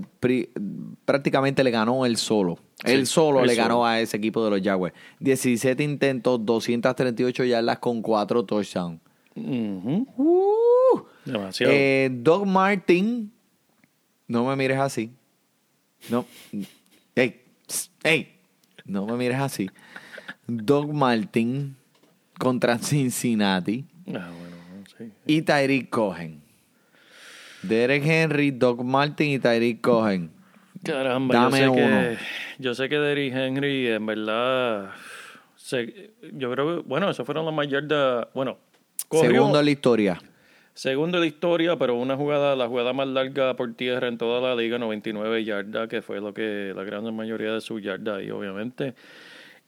[1.05, 2.57] prácticamente le ganó él solo.
[2.83, 3.63] él solo él le solo.
[3.67, 4.93] ganó a ese equipo de los Jaguars.
[5.19, 8.99] 17 intentos, 238 yardas con 4 touchdowns.
[9.35, 10.05] Uh.
[11.25, 11.71] demasiado.
[11.75, 13.31] Eh, Doug Martin,
[14.27, 15.11] no me mires así.
[16.09, 16.25] No.
[17.15, 18.33] Ey, psst, ey,
[18.85, 19.69] no me mires así.
[20.47, 21.75] Doug Martin
[22.39, 24.55] contra Cincinnati Ah, bueno,
[24.97, 25.11] sí.
[25.27, 26.41] y Tyreek Cohen.
[27.61, 30.31] Derek Henry, Doug Martin y Tyreek Cohen.
[30.83, 31.99] Caramba, Dame yo sé uno.
[31.99, 32.17] que
[32.57, 34.89] yo sé que Derrick Henry en verdad
[35.55, 38.57] se- yo creo que bueno, eso fueron las más yardas, bueno,
[39.07, 40.21] corrió Segundo en la historia.
[40.73, 44.41] Segundo de la historia, pero una jugada, la jugada más larga por tierra en toda
[44.41, 48.31] la liga, 99 yardas, que fue lo que la gran mayoría de sus yardas ahí,
[48.31, 48.95] obviamente.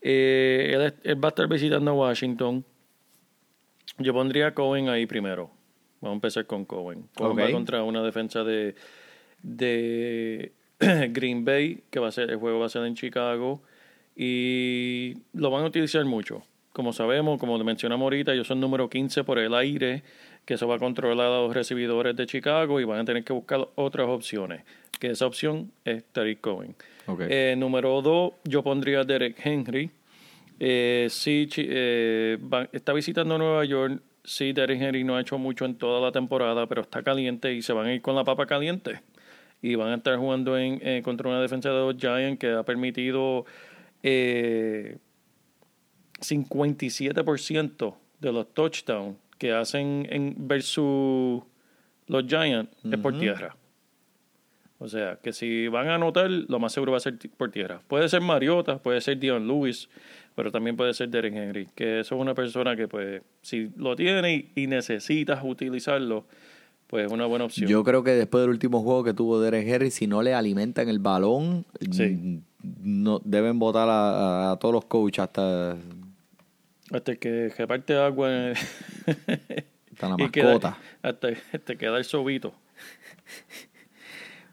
[0.00, 2.64] Eh, él, va a estar visitando a Washington.
[3.98, 5.50] Yo pondría a Cohen ahí primero.
[6.00, 7.08] Vamos a empezar con Cohen.
[7.14, 8.74] Cohen va contra una defensa de,
[9.42, 10.52] de
[11.10, 13.62] Green Bay, que va a ser, el juego va a ser en Chicago.
[14.14, 16.42] Y lo van a utilizar mucho.
[16.72, 20.02] Como sabemos, como le mencionamos ahorita, ellos son número 15 por el aire,
[20.44, 23.32] que eso va a controlar a los recibidores de Chicago y van a tener que
[23.32, 24.62] buscar otras opciones.
[25.00, 26.74] Que esa opción es Tariq Cohen.
[27.30, 29.90] Eh, número 2, yo pondría a Derek Henry.
[30.60, 34.00] Eh, sí, eh, va- está visitando Nueva York.
[34.22, 37.60] Sí, Derek Henry no ha hecho mucho en toda la temporada, pero está caliente y
[37.62, 39.00] se van a ir con la papa caliente.
[39.60, 42.62] Y van a estar jugando en, eh, contra una defensa de los Giants que ha
[42.62, 43.44] permitido
[44.02, 44.98] eh,
[46.20, 51.42] 57% de los touchdowns que hacen en versus
[52.06, 53.56] los Giants es por tierra.
[54.78, 57.80] O sea, que si van a anotar, lo más seguro va a ser por tierra.
[57.88, 59.88] Puede ser Mariota, puede ser Dion Lewis,
[60.34, 63.96] pero también puede ser Derek Henry, que eso es una persona que, pues, si lo
[63.96, 66.24] tiene y, y necesitas utilizarlo,
[66.88, 67.70] pues es una buena opción.
[67.70, 70.88] Yo creo que después del último juego que tuvo Derek Henry, si no le alimentan
[70.88, 72.08] el balón, Sí.
[72.10, 72.38] mm,
[72.82, 75.76] no, deben votar a, a todos los coaches hasta,
[76.94, 78.54] Hasta que reparte agua en-
[79.92, 80.78] hasta la y queda- mascota.
[81.02, 82.54] hasta, hasta queda el sobito.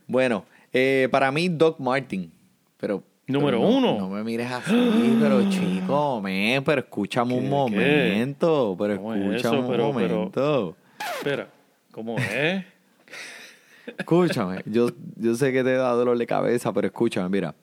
[0.08, 2.32] Bueno, eh, para mí Doc Martin,
[2.78, 3.04] pero...
[3.28, 3.98] Número pero no- uno.
[4.00, 9.22] No me mires así, pero chico, men, pero escúchame un ¿Qué, momento, pero ¿Cómo es
[9.38, 9.66] escúchame eso?
[9.68, 10.76] un Pero- pero- momento.
[11.18, 11.48] Espera,
[11.92, 12.66] ¿cómo es?
[13.98, 17.54] Escúchame, yo, yo sé que te da dolor de cabeza, pero escúchame, mira.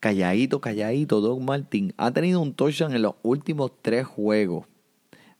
[0.00, 4.66] Calladito, calladito, Doc Martin ha tenido un touchdown en los últimos tres juegos.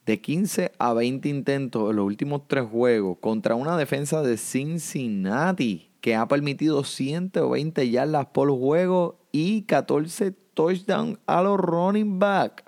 [0.06, 5.90] De 15 a 20 intentos en los últimos tres juegos contra una defensa de Cincinnati
[6.00, 12.64] que ha permitido 120 yardas por juego y 14 touchdowns a los running back.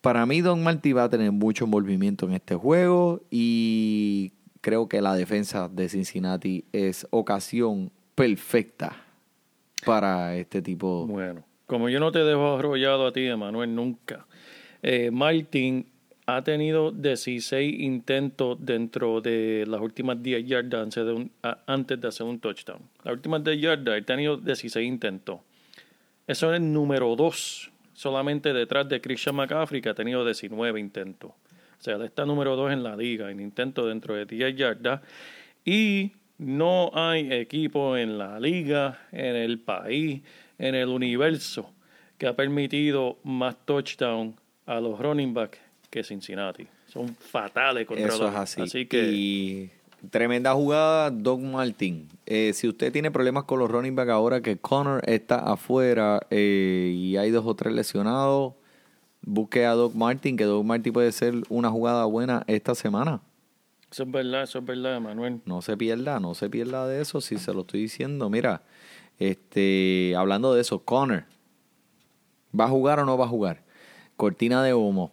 [0.00, 5.00] Para mí, Don Martí va a tener mucho envolvimiento en este juego y creo que
[5.00, 9.09] la defensa de Cincinnati es ocasión perfecta
[9.84, 11.06] para este tipo.
[11.06, 14.26] Bueno, como yo no te dejo arrollado a ti, Emanuel, nunca.
[14.82, 15.86] Eh, Martin
[16.26, 20.96] ha tenido 16 intentos dentro de las últimas 10 yardas
[21.66, 22.80] antes de, hacer un touchdown.
[23.04, 25.40] Las últimas 10 yardas, ha tenido 16 intentos.
[26.26, 31.30] Eso es el número 2, solamente detrás de Christian McCaffrey, que ha tenido 19 intentos.
[31.30, 35.00] O sea, está número 2 en la liga, en intentos dentro de 10 yardas.
[35.64, 40.22] Y no hay equipo en la liga, en el país,
[40.58, 41.70] en el universo,
[42.16, 45.58] que ha permitido más touchdown a los running back
[45.90, 46.66] que Cincinnati.
[46.88, 48.62] Son fatales contra Eso los es así.
[48.62, 49.70] Así que Y
[50.10, 52.08] tremenda jugada, Doc Martin.
[52.24, 56.90] Eh, si usted tiene problemas con los running back ahora que Connor está afuera eh,
[56.96, 58.54] y hay dos o tres lesionados,
[59.20, 63.20] busque a Doc Martin, que Doc Martin puede ser una jugada buena esta semana.
[63.90, 65.40] Eso es verdad, eso es verdad, Manuel.
[65.44, 68.30] No se pierda, no se pierda de eso si se lo estoy diciendo.
[68.30, 68.62] Mira,
[69.18, 71.24] este, hablando de eso, Connor,
[72.58, 73.62] ¿va a jugar o no va a jugar?
[74.16, 75.12] Cortina de humo.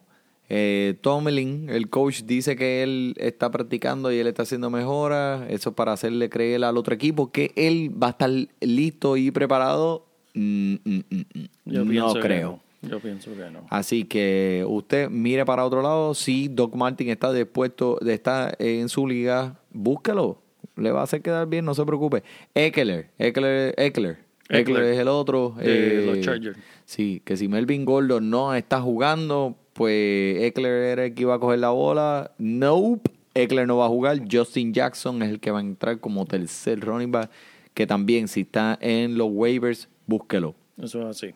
[0.50, 5.46] Eh, Tomlin, el coach, dice que él está practicando y él está haciendo mejoras.
[5.50, 8.30] Eso es para hacerle creer al otro equipo que él va a estar
[8.62, 10.06] listo y preparado.
[10.34, 11.46] Mm, mm, mm, mm.
[11.66, 12.67] Yo no creo.
[12.82, 13.66] Yo pienso que no.
[13.70, 16.14] Así que usted mire para otro lado.
[16.14, 20.42] Si Doc Martin está dispuesto, está en su liga, búscalo.
[20.76, 22.24] Le va a hacer quedar bien, no se preocupe.
[22.54, 24.20] Eckler, Eckler, Eckler.
[24.50, 25.56] Eckler, es el otro.
[25.58, 26.58] De los Chargers.
[26.86, 31.40] Sí, que si Melvin Gordon no está jugando, pues Eckler era el que iba a
[31.40, 32.32] coger la bola.
[32.38, 34.22] Nope, Eckler no va a jugar.
[34.32, 37.32] Justin Jackson es el que va a entrar como tercer running back,
[37.74, 40.56] que también si está en los waivers, búsquelo.
[40.82, 41.34] Eso es así.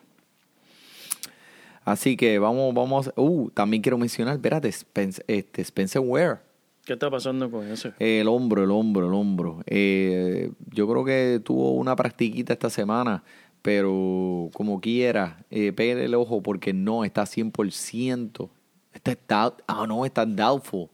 [1.84, 3.08] Así que vamos, vamos.
[3.08, 6.38] a- Uh, también quiero mencionar, espérate, Spence- este, Spencer Ware.
[6.84, 7.92] ¿Qué está pasando con ese?
[7.98, 9.60] El hombro, el hombro, el hombro.
[9.66, 13.22] Eh, yo creo que tuvo una practiquita esta semana,
[13.62, 18.50] pero como quiera, eh, pégale el ojo porque no está 100%.
[18.92, 20.88] Está, doubt- ah, no, está doubtful.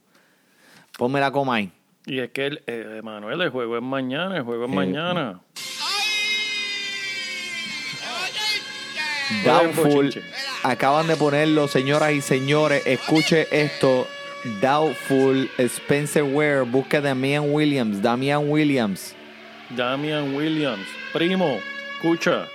[0.98, 1.72] Ponme la coma ahí.
[2.06, 5.40] Y es que, el, eh, Manuel, el juego es mañana, el juego es Eh, mañana.
[9.44, 10.10] Doubtful.
[10.64, 12.82] Acaban de ponerlo, señoras y señores.
[12.86, 14.06] Escuche esto.
[14.60, 15.50] Doubtful.
[15.58, 16.62] Spencer Ware.
[16.62, 18.02] Busca a Damian Williams.
[18.02, 19.14] Damian Williams.
[19.70, 20.86] Damian Williams.
[21.12, 21.58] Primo,
[21.94, 22.46] escucha.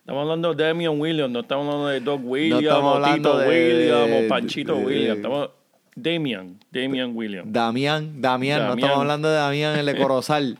[0.00, 3.48] Estamos hablando de Damian Williams, no estamos hablando de Doug Williams, estamos o hablando de-
[3.48, 5.16] Williams, de- o Panchito de- Williams.
[5.16, 5.50] Estamos
[5.96, 7.52] Damian, Damian Williams.
[7.52, 10.58] Damián, Damián, no estamos hablando de Damián el de Corozal.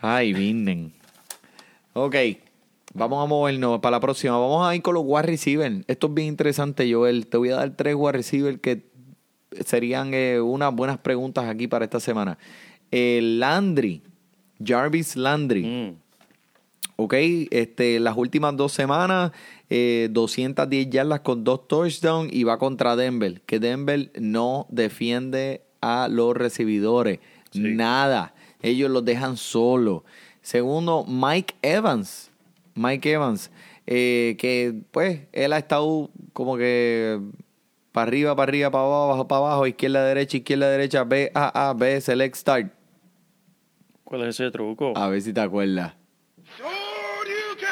[0.00, 0.92] Ay, vienen.
[1.94, 2.14] Ok,
[2.94, 4.38] vamos a movernos para la próxima.
[4.38, 5.84] Vamos a ir con los wide receivers.
[5.86, 7.26] Esto es bien interesante, Joel.
[7.26, 8.86] Te voy a dar tres wide receivers que
[9.64, 12.38] serían eh, unas buenas preguntas aquí para esta semana.
[12.90, 14.02] El Landry,
[14.64, 15.64] Jarvis Landry.
[15.64, 15.96] Mm.
[16.96, 17.14] Ok,
[17.50, 19.32] este, las últimas dos semanas,
[19.68, 23.40] eh, 210 yardas con dos touchdowns y va contra Denver.
[23.42, 27.18] Que Denver no defiende a los recibidores.
[27.50, 27.60] Sí.
[27.60, 28.34] Nada.
[28.62, 30.02] Ellos los dejan solos.
[30.40, 32.30] Segundo, Mike Evans.
[32.74, 33.50] Mike Evans.
[33.86, 37.20] eh, que pues él ha estado como que
[37.92, 41.74] para arriba, para arriba, para abajo, para abajo, izquierda, derecha, izquierda, derecha, B, A, A,
[41.74, 42.72] B, select, start.
[44.04, 44.92] ¿Cuál es ese truco?
[44.96, 45.94] A ver si te acuerdas.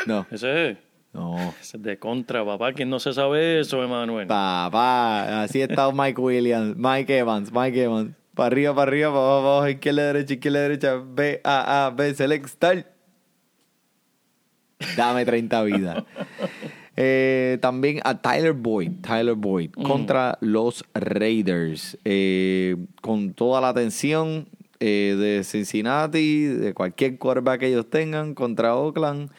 [0.07, 0.79] No, Ese es.
[1.13, 1.37] no.
[1.61, 2.73] Ese es de contra, papá.
[2.73, 4.27] ¿Quién no se sabe eso, Emanuel?
[4.27, 8.11] Papá, así está Mike Williams, Mike Evans, Mike Evans.
[8.35, 11.91] Para arriba, para arriba, para abajo, para abajo, izquierda, derecha, izquierda, derecha, B, A, A,
[11.91, 12.87] B, select, start.
[14.97, 16.05] Dame 30 vidas.
[16.97, 21.97] Eh, también a Tyler Boyd, Tyler Boyd, contra los Raiders.
[22.05, 24.47] Eh, con toda la atención
[24.81, 29.31] eh, de Cincinnati, de cualquier quarterback que ellos tengan, contra Oakland.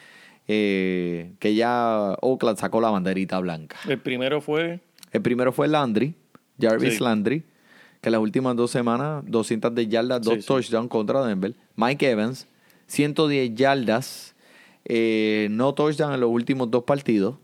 [0.46, 3.76] eh, que ya Oakland sacó la banderita blanca.
[3.88, 4.80] El primero fue.
[5.12, 6.14] El primero fue Landry,
[6.60, 7.02] Jarvis Sí.
[7.04, 7.44] Landry,
[8.02, 10.46] que las últimas dos semanas, 200 de yardas, dos sí.
[10.46, 11.54] touchdowns contra Denver.
[11.76, 12.46] Mike Evans,
[12.88, 14.33] 110 yardas,
[14.84, 17.36] eh, no touchdown en los últimos dos partidos.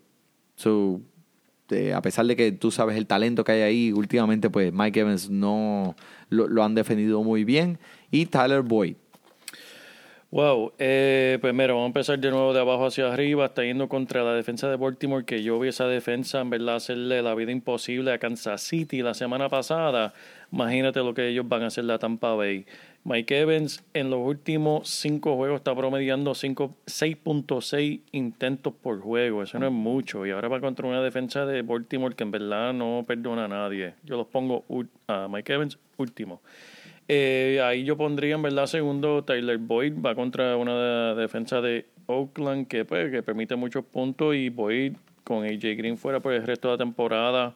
[1.71, 5.01] Eh, a pesar de que tú sabes el talento que hay ahí, últimamente pues Mike
[5.01, 5.95] Evans no
[6.29, 7.79] lo, han defendido muy bien.
[8.11, 8.97] Y Tyler Boyd.
[10.33, 13.47] Wow, eh, pues mira, vamos a empezar de nuevo de abajo hacia arriba.
[13.47, 17.21] Está yendo contra la defensa de Baltimore, que yo vi esa defensa, en verdad, hacerle
[17.21, 20.15] la vida imposible a Kansas City la semana pasada.
[20.53, 22.65] Imagínate lo que ellos van a hacer a Tampa Bay.
[23.03, 29.43] Mike Evans en los últimos cinco juegos está promediando cinco- 6.6 intentos por juego.
[29.43, 30.27] Eso no es mucho.
[30.27, 33.95] Y ahora va contra una defensa de Baltimore que en verdad no perdona a nadie.
[34.05, 34.65] Yo los pongo
[35.09, 36.41] a Mike Evans último.
[37.09, 41.87] Eh, ahí yo pondría en verdad segundo Tyler Boyd va contra una de- defensa de
[42.07, 44.93] Oakland que pues que permite muchos puntos y Boyd
[45.25, 47.55] con AJ Green fuera por el resto de la temporada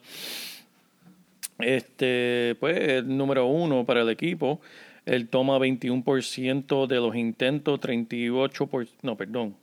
[1.59, 4.59] este pues el número uno para el equipo
[5.05, 9.55] él toma 21% de los intentos 38 por, no perdón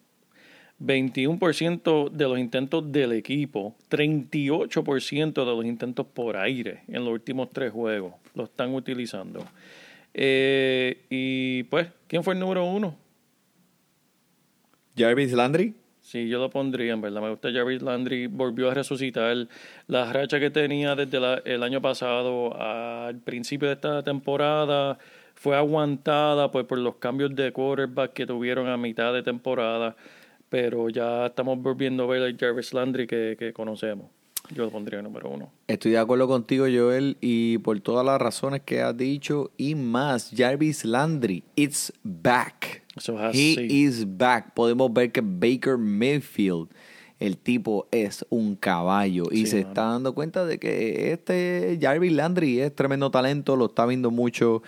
[0.81, 7.51] 21% de los intentos del equipo, 38% de los intentos por aire en los últimos
[7.51, 9.45] tres juegos lo están utilizando.
[10.15, 12.97] Eh, y pues, ¿quién fue el número uno?
[14.97, 15.75] Jarvis Landry.
[16.01, 17.23] Sí, yo lo pondría, en verdad.
[17.23, 18.27] Me gusta Jarvis Landry.
[18.27, 19.49] Volvió a resucitar
[19.87, 24.99] la racha que tenía desde la- el año pasado al principio de esta temporada.
[25.35, 29.97] Fue aguantada pues, por los cambios de quarterback que tuvieron a mitad de temporada.
[30.49, 34.07] Pero ya estamos volviendo a ver el Jarvis Landry que, que conocemos.
[34.55, 35.51] Yo lo pondría número uno.
[35.67, 40.31] Estoy de acuerdo contigo, Joel, y por todas las razones que has dicho y más.
[40.37, 42.83] Jarvis Landry, it's back.
[42.97, 44.53] Eso es He is back.
[44.53, 46.69] Podemos ver que Baker Mayfield,
[47.19, 49.69] el tipo es un caballo y Sí, se mano.
[49.69, 54.63] está dando cuenta de que este Jarvis Landry es tremendo talento, lo está viendo mucho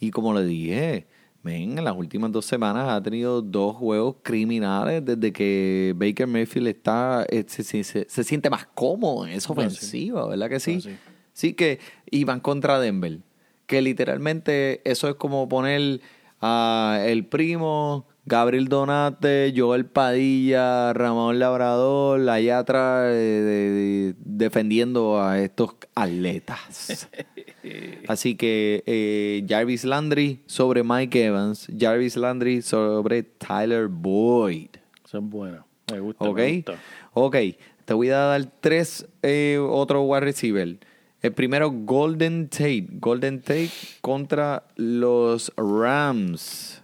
[0.00, 1.06] y como le dije,
[1.42, 6.68] ven, en las últimas dos semanas ha tenido dos juegos criminales desde que Baker Mayfield
[6.68, 10.76] está eh, se, se- se- se siente más cómodo en esa ofensiva, ¿verdad que sí?
[10.78, 10.96] Ah, sí.
[11.32, 11.78] Sí que
[12.10, 13.20] iban contra Denver.
[13.66, 16.00] Que literalmente eso es como poner
[16.40, 25.20] a el primo, Gabriel Donate, Joel Padilla, Ramón Labrador, allá atrás eh, de- de- defendiendo
[25.20, 27.08] a estos atletas.
[28.08, 34.68] Así que eh, Jarvis Landry sobre Mike Evans, Jarvis Landry sobre Tyler Boyd.
[35.04, 35.64] Esa es buena.
[35.92, 36.24] Me gusta.
[36.24, 36.74] Ok, Me gusta.
[37.14, 37.36] ok.
[37.84, 40.78] Te voy a dar tres eh, otros wide receiver.
[41.22, 42.86] El primero, Golden Tate.
[42.92, 46.79] Golden Tate contra los Rams.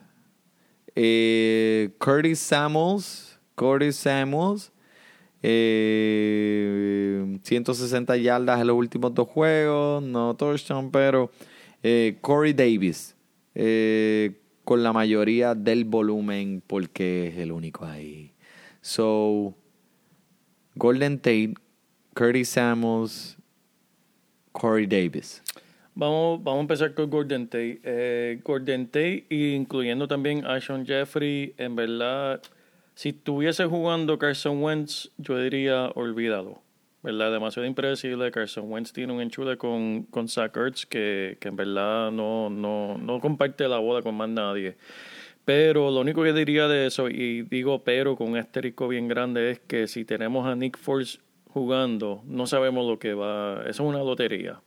[0.96, 3.38] Eh, Curtis Samuels.
[3.54, 4.72] Curtis Samuels.
[5.42, 10.02] eh, 160 yardas en los últimos dos juegos.
[10.02, 11.30] No touchdown, pero
[11.82, 13.14] eh, Corey Davis.
[13.54, 18.32] eh, con la mayoría del volumen porque es el único ahí.
[18.80, 19.54] So,
[20.74, 21.54] Golden Tate,
[22.14, 23.36] Curtis Samuels,
[24.52, 25.42] Corey Davis.
[25.98, 27.80] Vamos, vamos a empezar con Gordon Tate.
[27.82, 32.42] Eh, Gordon Tate, incluyendo también a Sean Jeffrey, en verdad,
[32.94, 36.60] si estuviese jugando Carson Wentz, yo diría olvídalo.
[37.02, 37.32] ¿Verdad?
[37.32, 38.30] Demasiado impredecible.
[38.30, 42.98] Carson Wentz tiene un enchule con, con Zach Ertz que, que en verdad no, no,
[42.98, 44.76] no comparte la bola con más nadie.
[45.46, 49.52] Pero lo único que diría de eso, y digo pero con un asterisco bien grande,
[49.52, 53.62] es que si tenemos a Nick Foles jugando, no sabemos lo que va.
[53.62, 54.60] Eso es una lotería.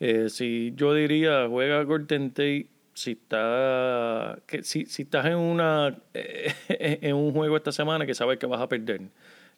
[0.00, 5.96] Eh, si yo diría, juega Tate, si está, que si, si estás en una
[6.68, 9.02] en un juego esta semana que sabes que vas a perder,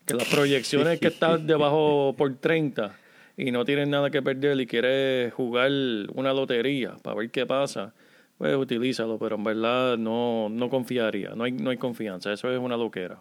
[0.06, 2.96] que las proyecciones es que estás debajo por 30
[3.36, 5.70] y no tienes nada que perder y quieres jugar
[6.14, 7.94] una lotería para ver qué pasa,
[8.36, 12.58] pues utilízalo, pero en verdad no, no confiaría, no hay, no hay confianza, eso es
[12.58, 13.20] una loquera.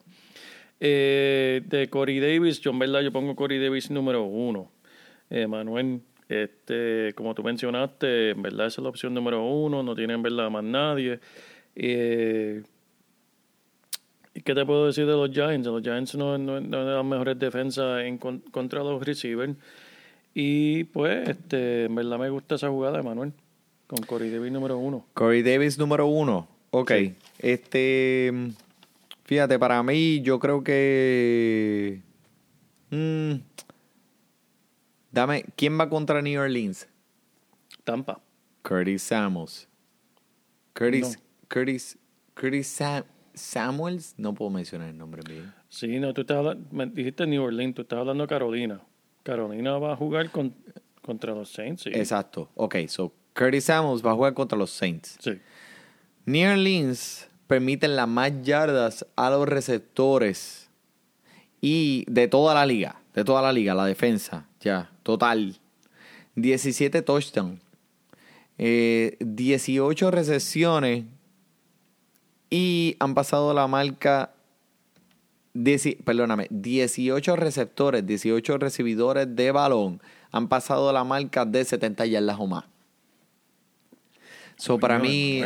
[0.80, 4.72] Eh, de Corey Davis, yo en verdad yo pongo Corey Davis número uno.
[5.30, 9.96] Eh, Manuel, este, como tú mencionaste, en verdad esa es la opción número uno, no
[9.96, 11.20] tiene en verdad más nadie.
[11.76, 12.64] Eh,
[14.34, 15.68] ¿y ¿Qué te puedo decir de los Giants?
[15.68, 19.56] Los Giants no, no, no es de las mejores defensas en, con- contra los receivers.
[20.34, 23.34] Y pues, este, en verdad me gusta esa jugada, Manuel,
[23.88, 25.06] con Corey Davis número uno.
[25.14, 26.48] Corey Davis número uno.
[26.72, 26.92] Ok.
[26.92, 27.16] Sí.
[27.40, 28.32] Este.
[29.24, 32.02] Fíjate, para mí, yo creo que.
[32.92, 33.34] mm,
[35.18, 35.46] dame.
[35.56, 36.88] ¿Quién va contra New Orleans?
[37.84, 38.20] Tampa.
[38.64, 39.68] Curtis Samuels.
[40.74, 41.18] Curtis.
[41.18, 41.24] No.
[41.50, 41.98] Curtis.
[42.40, 44.14] Curtis Sam- Samuels.
[44.18, 45.54] No puedo mencionar el nombre bien.
[45.70, 48.82] Sí, no, tú estás hablando, me dijiste New Orleans, tú estás hablando de Carolina.
[49.24, 50.54] Carolina va a jugar con,
[51.02, 51.90] contra los Saints, sí.
[51.94, 52.50] Exacto.
[52.56, 55.18] Ok, so Curtis Samuels va a jugar contra los Saints.
[55.20, 55.40] Sí.
[56.26, 60.70] New Orleans permiten las más yardas a los receptores
[61.62, 65.56] y de toda la liga, de toda la liga, la defensa, ya, total.
[66.36, 67.60] 17 touchdowns,
[68.58, 71.06] eh, 18 recepciones
[72.50, 74.32] y han pasado la marca,
[75.56, 80.02] dieci- perdóname, 18 receptores, 18 recibidores de balón
[80.32, 82.66] han pasado la marca de 70 yardas o más.
[84.58, 85.42] So, para mí,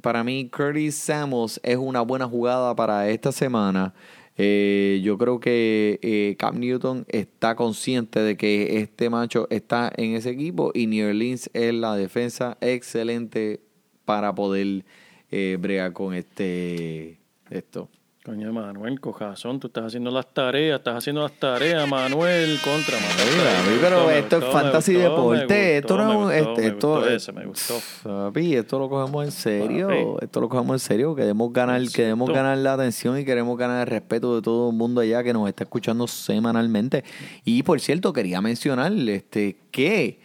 [0.00, 3.92] para mí, Curtis Samuels es una buena jugada para esta semana.
[4.36, 10.16] Eh, yo creo que eh, Cam Newton está consciente de que este macho está en
[10.16, 13.60] ese equipo y New Orleans es la defensa excelente
[14.04, 14.84] para poder
[15.30, 17.20] eh, bregar con este
[17.50, 17.88] esto.
[18.24, 23.76] Coño, Manuel, cojazón, tú estás haciendo las tareas, estás haciendo las tareas, Manuel, contra Manuel.
[23.76, 25.76] Mira, pero esto es fantasy deporte.
[25.76, 26.42] esto no es.
[26.42, 27.74] me esto, gustó ese, me gustó.
[28.02, 29.88] Papi, esto lo cogemos en serio.
[29.88, 30.24] Papi.
[30.24, 31.14] Esto lo cogemos en serio.
[31.14, 35.02] Queremos ganar, queremos ganar la atención y queremos ganar el respeto de todo el mundo
[35.02, 37.04] allá que nos está escuchando semanalmente.
[37.44, 40.23] Y por cierto, quería mencionar este que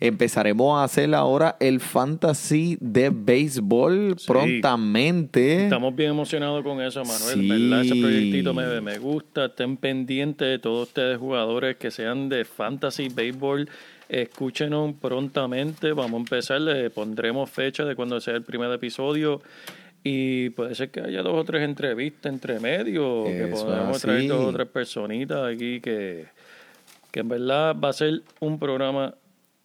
[0.00, 4.26] empezaremos a hacer ahora el fantasy de béisbol Sí.
[4.26, 5.64] prontamente.
[5.64, 7.40] Estamos bien emocionados con eso, Manuel.
[7.40, 7.48] Sí.
[7.48, 7.84] ¿verdad?
[7.84, 9.44] Ese proyectito me, me gusta.
[9.46, 13.68] Estén pendientes de todos ustedes jugadores que sean de fantasy béisbol.
[14.08, 15.92] Escúchenos prontamente.
[15.92, 16.60] Vamos a empezar.
[16.60, 19.40] Le pondremos fecha de cuando sea el primer episodio.
[20.02, 23.24] Y puede ser que haya dos o tres entrevistas entre medio.
[23.24, 26.24] que podamos traer dos o tres personitas aquí que,
[27.10, 29.14] que en verdad va a ser un programa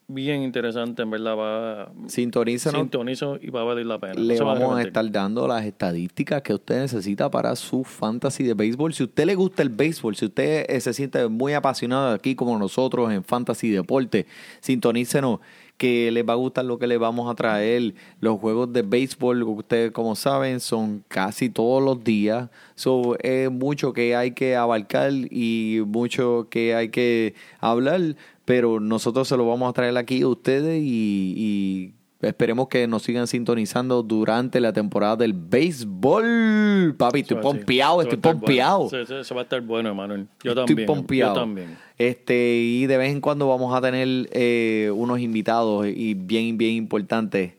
[0.07, 1.01] bien interesante.
[1.01, 2.81] En verdad va Sintonízanos.
[2.81, 4.13] sintonizo y va a valer la pena.
[4.15, 8.53] Le va vamos a estar dando las estadísticas que usted necesita para su fantasy de
[8.53, 8.93] béisbol.
[8.93, 12.57] Si usted le gusta el béisbol, si usted eh, se siente muy apasionado aquí como
[12.57, 14.25] nosotros en fantasy deporte,
[14.61, 15.39] sintonícenos
[15.77, 17.93] que les va a gustar lo que les vamos a traer.
[18.19, 22.49] Los juegos de béisbol, ustedes como saben, son casi todos los días.
[22.75, 28.15] So, es mucho que hay que abarcar y mucho que hay que hablar,
[28.45, 31.93] pero nosotros se lo vamos a traer aquí a ustedes y, y
[32.25, 36.95] esperemos que nos sigan sintonizando durante la temporada del béisbol.
[36.97, 38.89] Papi, estoy pompeado, estoy pompeado.
[38.89, 39.03] bueno.
[39.03, 40.27] Eso, eso va a estar bueno, Emanuel.
[40.43, 40.85] Yo Estoy también.
[40.87, 41.35] pompeado.
[41.35, 41.77] Yo también.
[41.97, 46.71] Este, y de vez en cuando vamos a tener eh, unos invitados y bien, bien
[46.75, 47.53] importantes.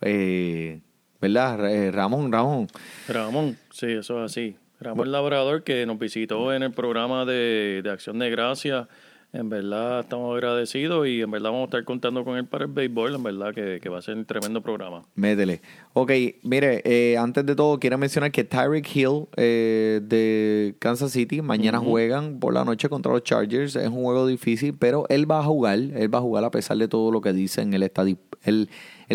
[0.00, 0.80] Eh,
[1.20, 1.70] ¿Verdad?
[1.72, 2.66] Eh, Ramón, Ramón.
[3.08, 4.56] Ramón, sí, eso es así.
[4.80, 8.88] Ramón Labrador que nos visitó en el programa de, de Acción de Gracia.
[9.34, 12.70] En verdad estamos agradecidos y en verdad vamos a estar contando con él para el
[12.70, 13.14] béisbol.
[13.14, 15.04] En verdad que, que va a ser un tremendo programa.
[15.14, 15.62] Métele.
[15.94, 16.10] Ok,
[16.42, 21.78] mire, eh, antes de todo quiero mencionar que Tyreek Hill eh, de Kansas City mañana
[21.78, 23.74] juegan por la noche contra los Chargers.
[23.76, 25.78] Es un juego difícil, pero él va a jugar.
[25.78, 27.72] Él va a jugar a pesar de todo lo que dicen.
[27.72, 28.68] Él está, él, él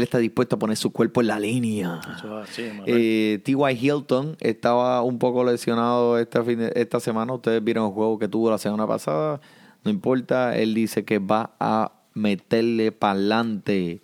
[0.04, 2.02] está dispuesto a poner su cuerpo en la línea.
[2.18, 2.64] Eso es así.
[2.88, 3.56] Eh, T.Y.
[3.80, 7.34] Hilton estaba un poco lesionado esta, fin de- esta semana.
[7.34, 9.40] Ustedes vieron el juego que tuvo la semana pasada.
[9.84, 14.02] No importa, él dice que va a meterle para adelante.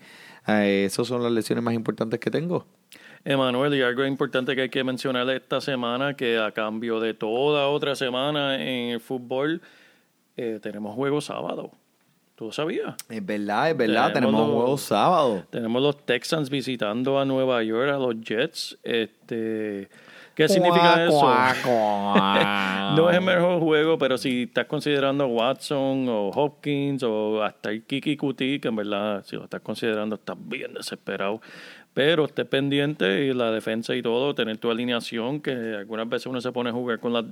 [0.48, 2.66] esas son las lesiones más importantes que tengo.
[3.26, 7.68] Emanuel, y algo importante que hay que mencionar esta semana, que a cambio de toda
[7.68, 9.62] otra semana en el fútbol,
[10.36, 11.72] eh, tenemos juego sábado.
[12.36, 12.96] ¿Tú sabías?
[13.10, 14.12] Es verdad, es verdad.
[14.12, 15.44] Tenemos Tenemos los- juego sábado.
[15.52, 18.78] Tenemos los Texans visitando a Nueva York, a los Jets.
[18.84, 19.88] Este,
[20.36, 21.22] ¿Qué significa eso?
[22.96, 27.84] no es el mejor juego, pero si estás considerando Watson o Hopkins o hasta el
[27.84, 31.42] Kiki Kuti, que en verdad, si lo estás considerando, estás bien desesperado.
[31.94, 36.42] Pero esté pendiente y la defensa y todo, tener tu alineación, que algunas veces uno
[36.42, 37.26] se pone a jugar con las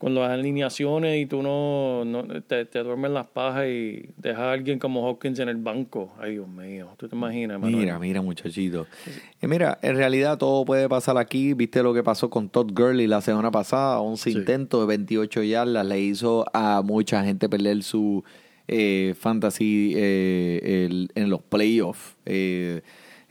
[0.00, 4.52] con las alineaciones y tú no, no te, te duermes las pajas y dejas a
[4.52, 6.10] alguien como Hopkins en el banco.
[6.18, 7.76] Ay, Dios mío, tú te imaginas, Manuel?
[7.84, 8.86] Mira, mira, muchachito.
[9.42, 11.52] Y mira, en realidad todo puede pasar aquí.
[11.52, 14.00] Viste lo que pasó con Todd Gurley la semana pasada.
[14.00, 14.38] 11 Sí.
[14.38, 15.84] intentos de 28 yardas.
[15.86, 18.24] Le hizo a mucha gente perder su
[18.72, 22.16] eh, fantasy eh, el- en los playoffs.
[22.24, 22.80] Eh,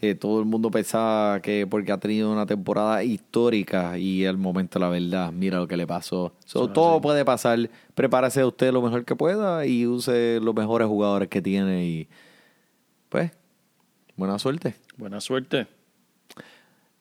[0.02, 4.80] eh, todo el mundo pensaba que porque ha tenido una temporada histórica y al momento
[4.80, 6.32] la verdad, mira lo que le pasó.
[6.46, 7.70] So, todo puede pasar.
[7.96, 12.08] Prepárese usted lo mejor que pueda y use los mejores jugadores que tiene y
[13.10, 13.32] pues
[14.16, 14.76] buena suerte.
[14.96, 15.68] Buena suerte.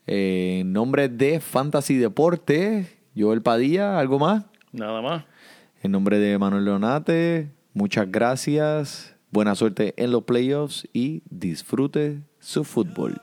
[0.09, 4.44] Eh, en nombre de Fantasy Deporte, Joel Padilla, ¿algo más?
[4.72, 5.24] Nada más.
[5.82, 9.14] En nombre de Manuel Leonate, muchas gracias.
[9.30, 13.20] Buena suerte en los playoffs y disfrute su fútbol.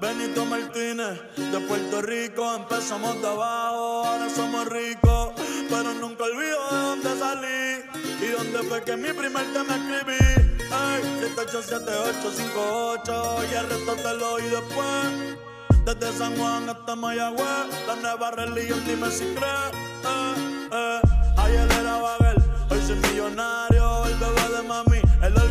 [0.00, 5.32] Benito Martínez, de Puerto Rico, empezamos de abajo, ahora somos ricos,
[5.68, 7.82] pero nunca olvido de dónde salí
[8.20, 10.14] y dónde fue que mi primer tema escribí.
[10.60, 11.02] Ey,
[11.34, 15.36] 787858 y el resto te lo oí después.
[15.84, 19.72] Desde San Juan hasta Mayagüez, la nueva religión, dime si crees.
[20.04, 20.34] Eh,
[20.72, 21.00] eh.
[21.36, 22.36] Ayer era Bagel,
[22.70, 25.41] hoy soy millonario, el bebé de mami, el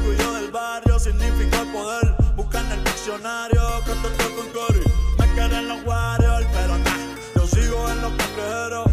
[1.42, 2.16] significa poder.
[2.36, 4.84] Busca en el diccionario, que te toco con Cory.
[5.18, 8.86] Me quieren los Warriors, pero nah, yo sigo en los cangrejeros,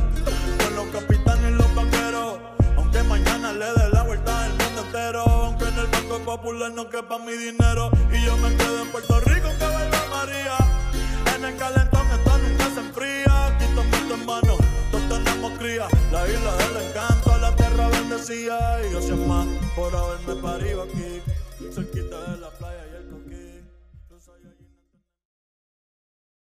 [0.58, 2.38] con los capitanes y los vaqueros.
[2.76, 6.88] Aunque mañana le dé la vuelta al mundo entero, aunque en el Banco Popular no
[6.88, 7.90] quepa mi dinero.
[8.12, 10.56] Y yo me quedo en Puerto Rico, que vuelva María.
[11.34, 13.46] En el calentón esto nunca se enfría.
[13.46, 14.56] Aquí tomando en mano,
[14.90, 15.86] todos tenemos cría.
[16.12, 18.86] La isla del encanto, la tierra bendecida.
[18.86, 19.46] Y gracias más
[19.76, 21.22] por haberme parido aquí,
[21.78, 22.50] Eso quita la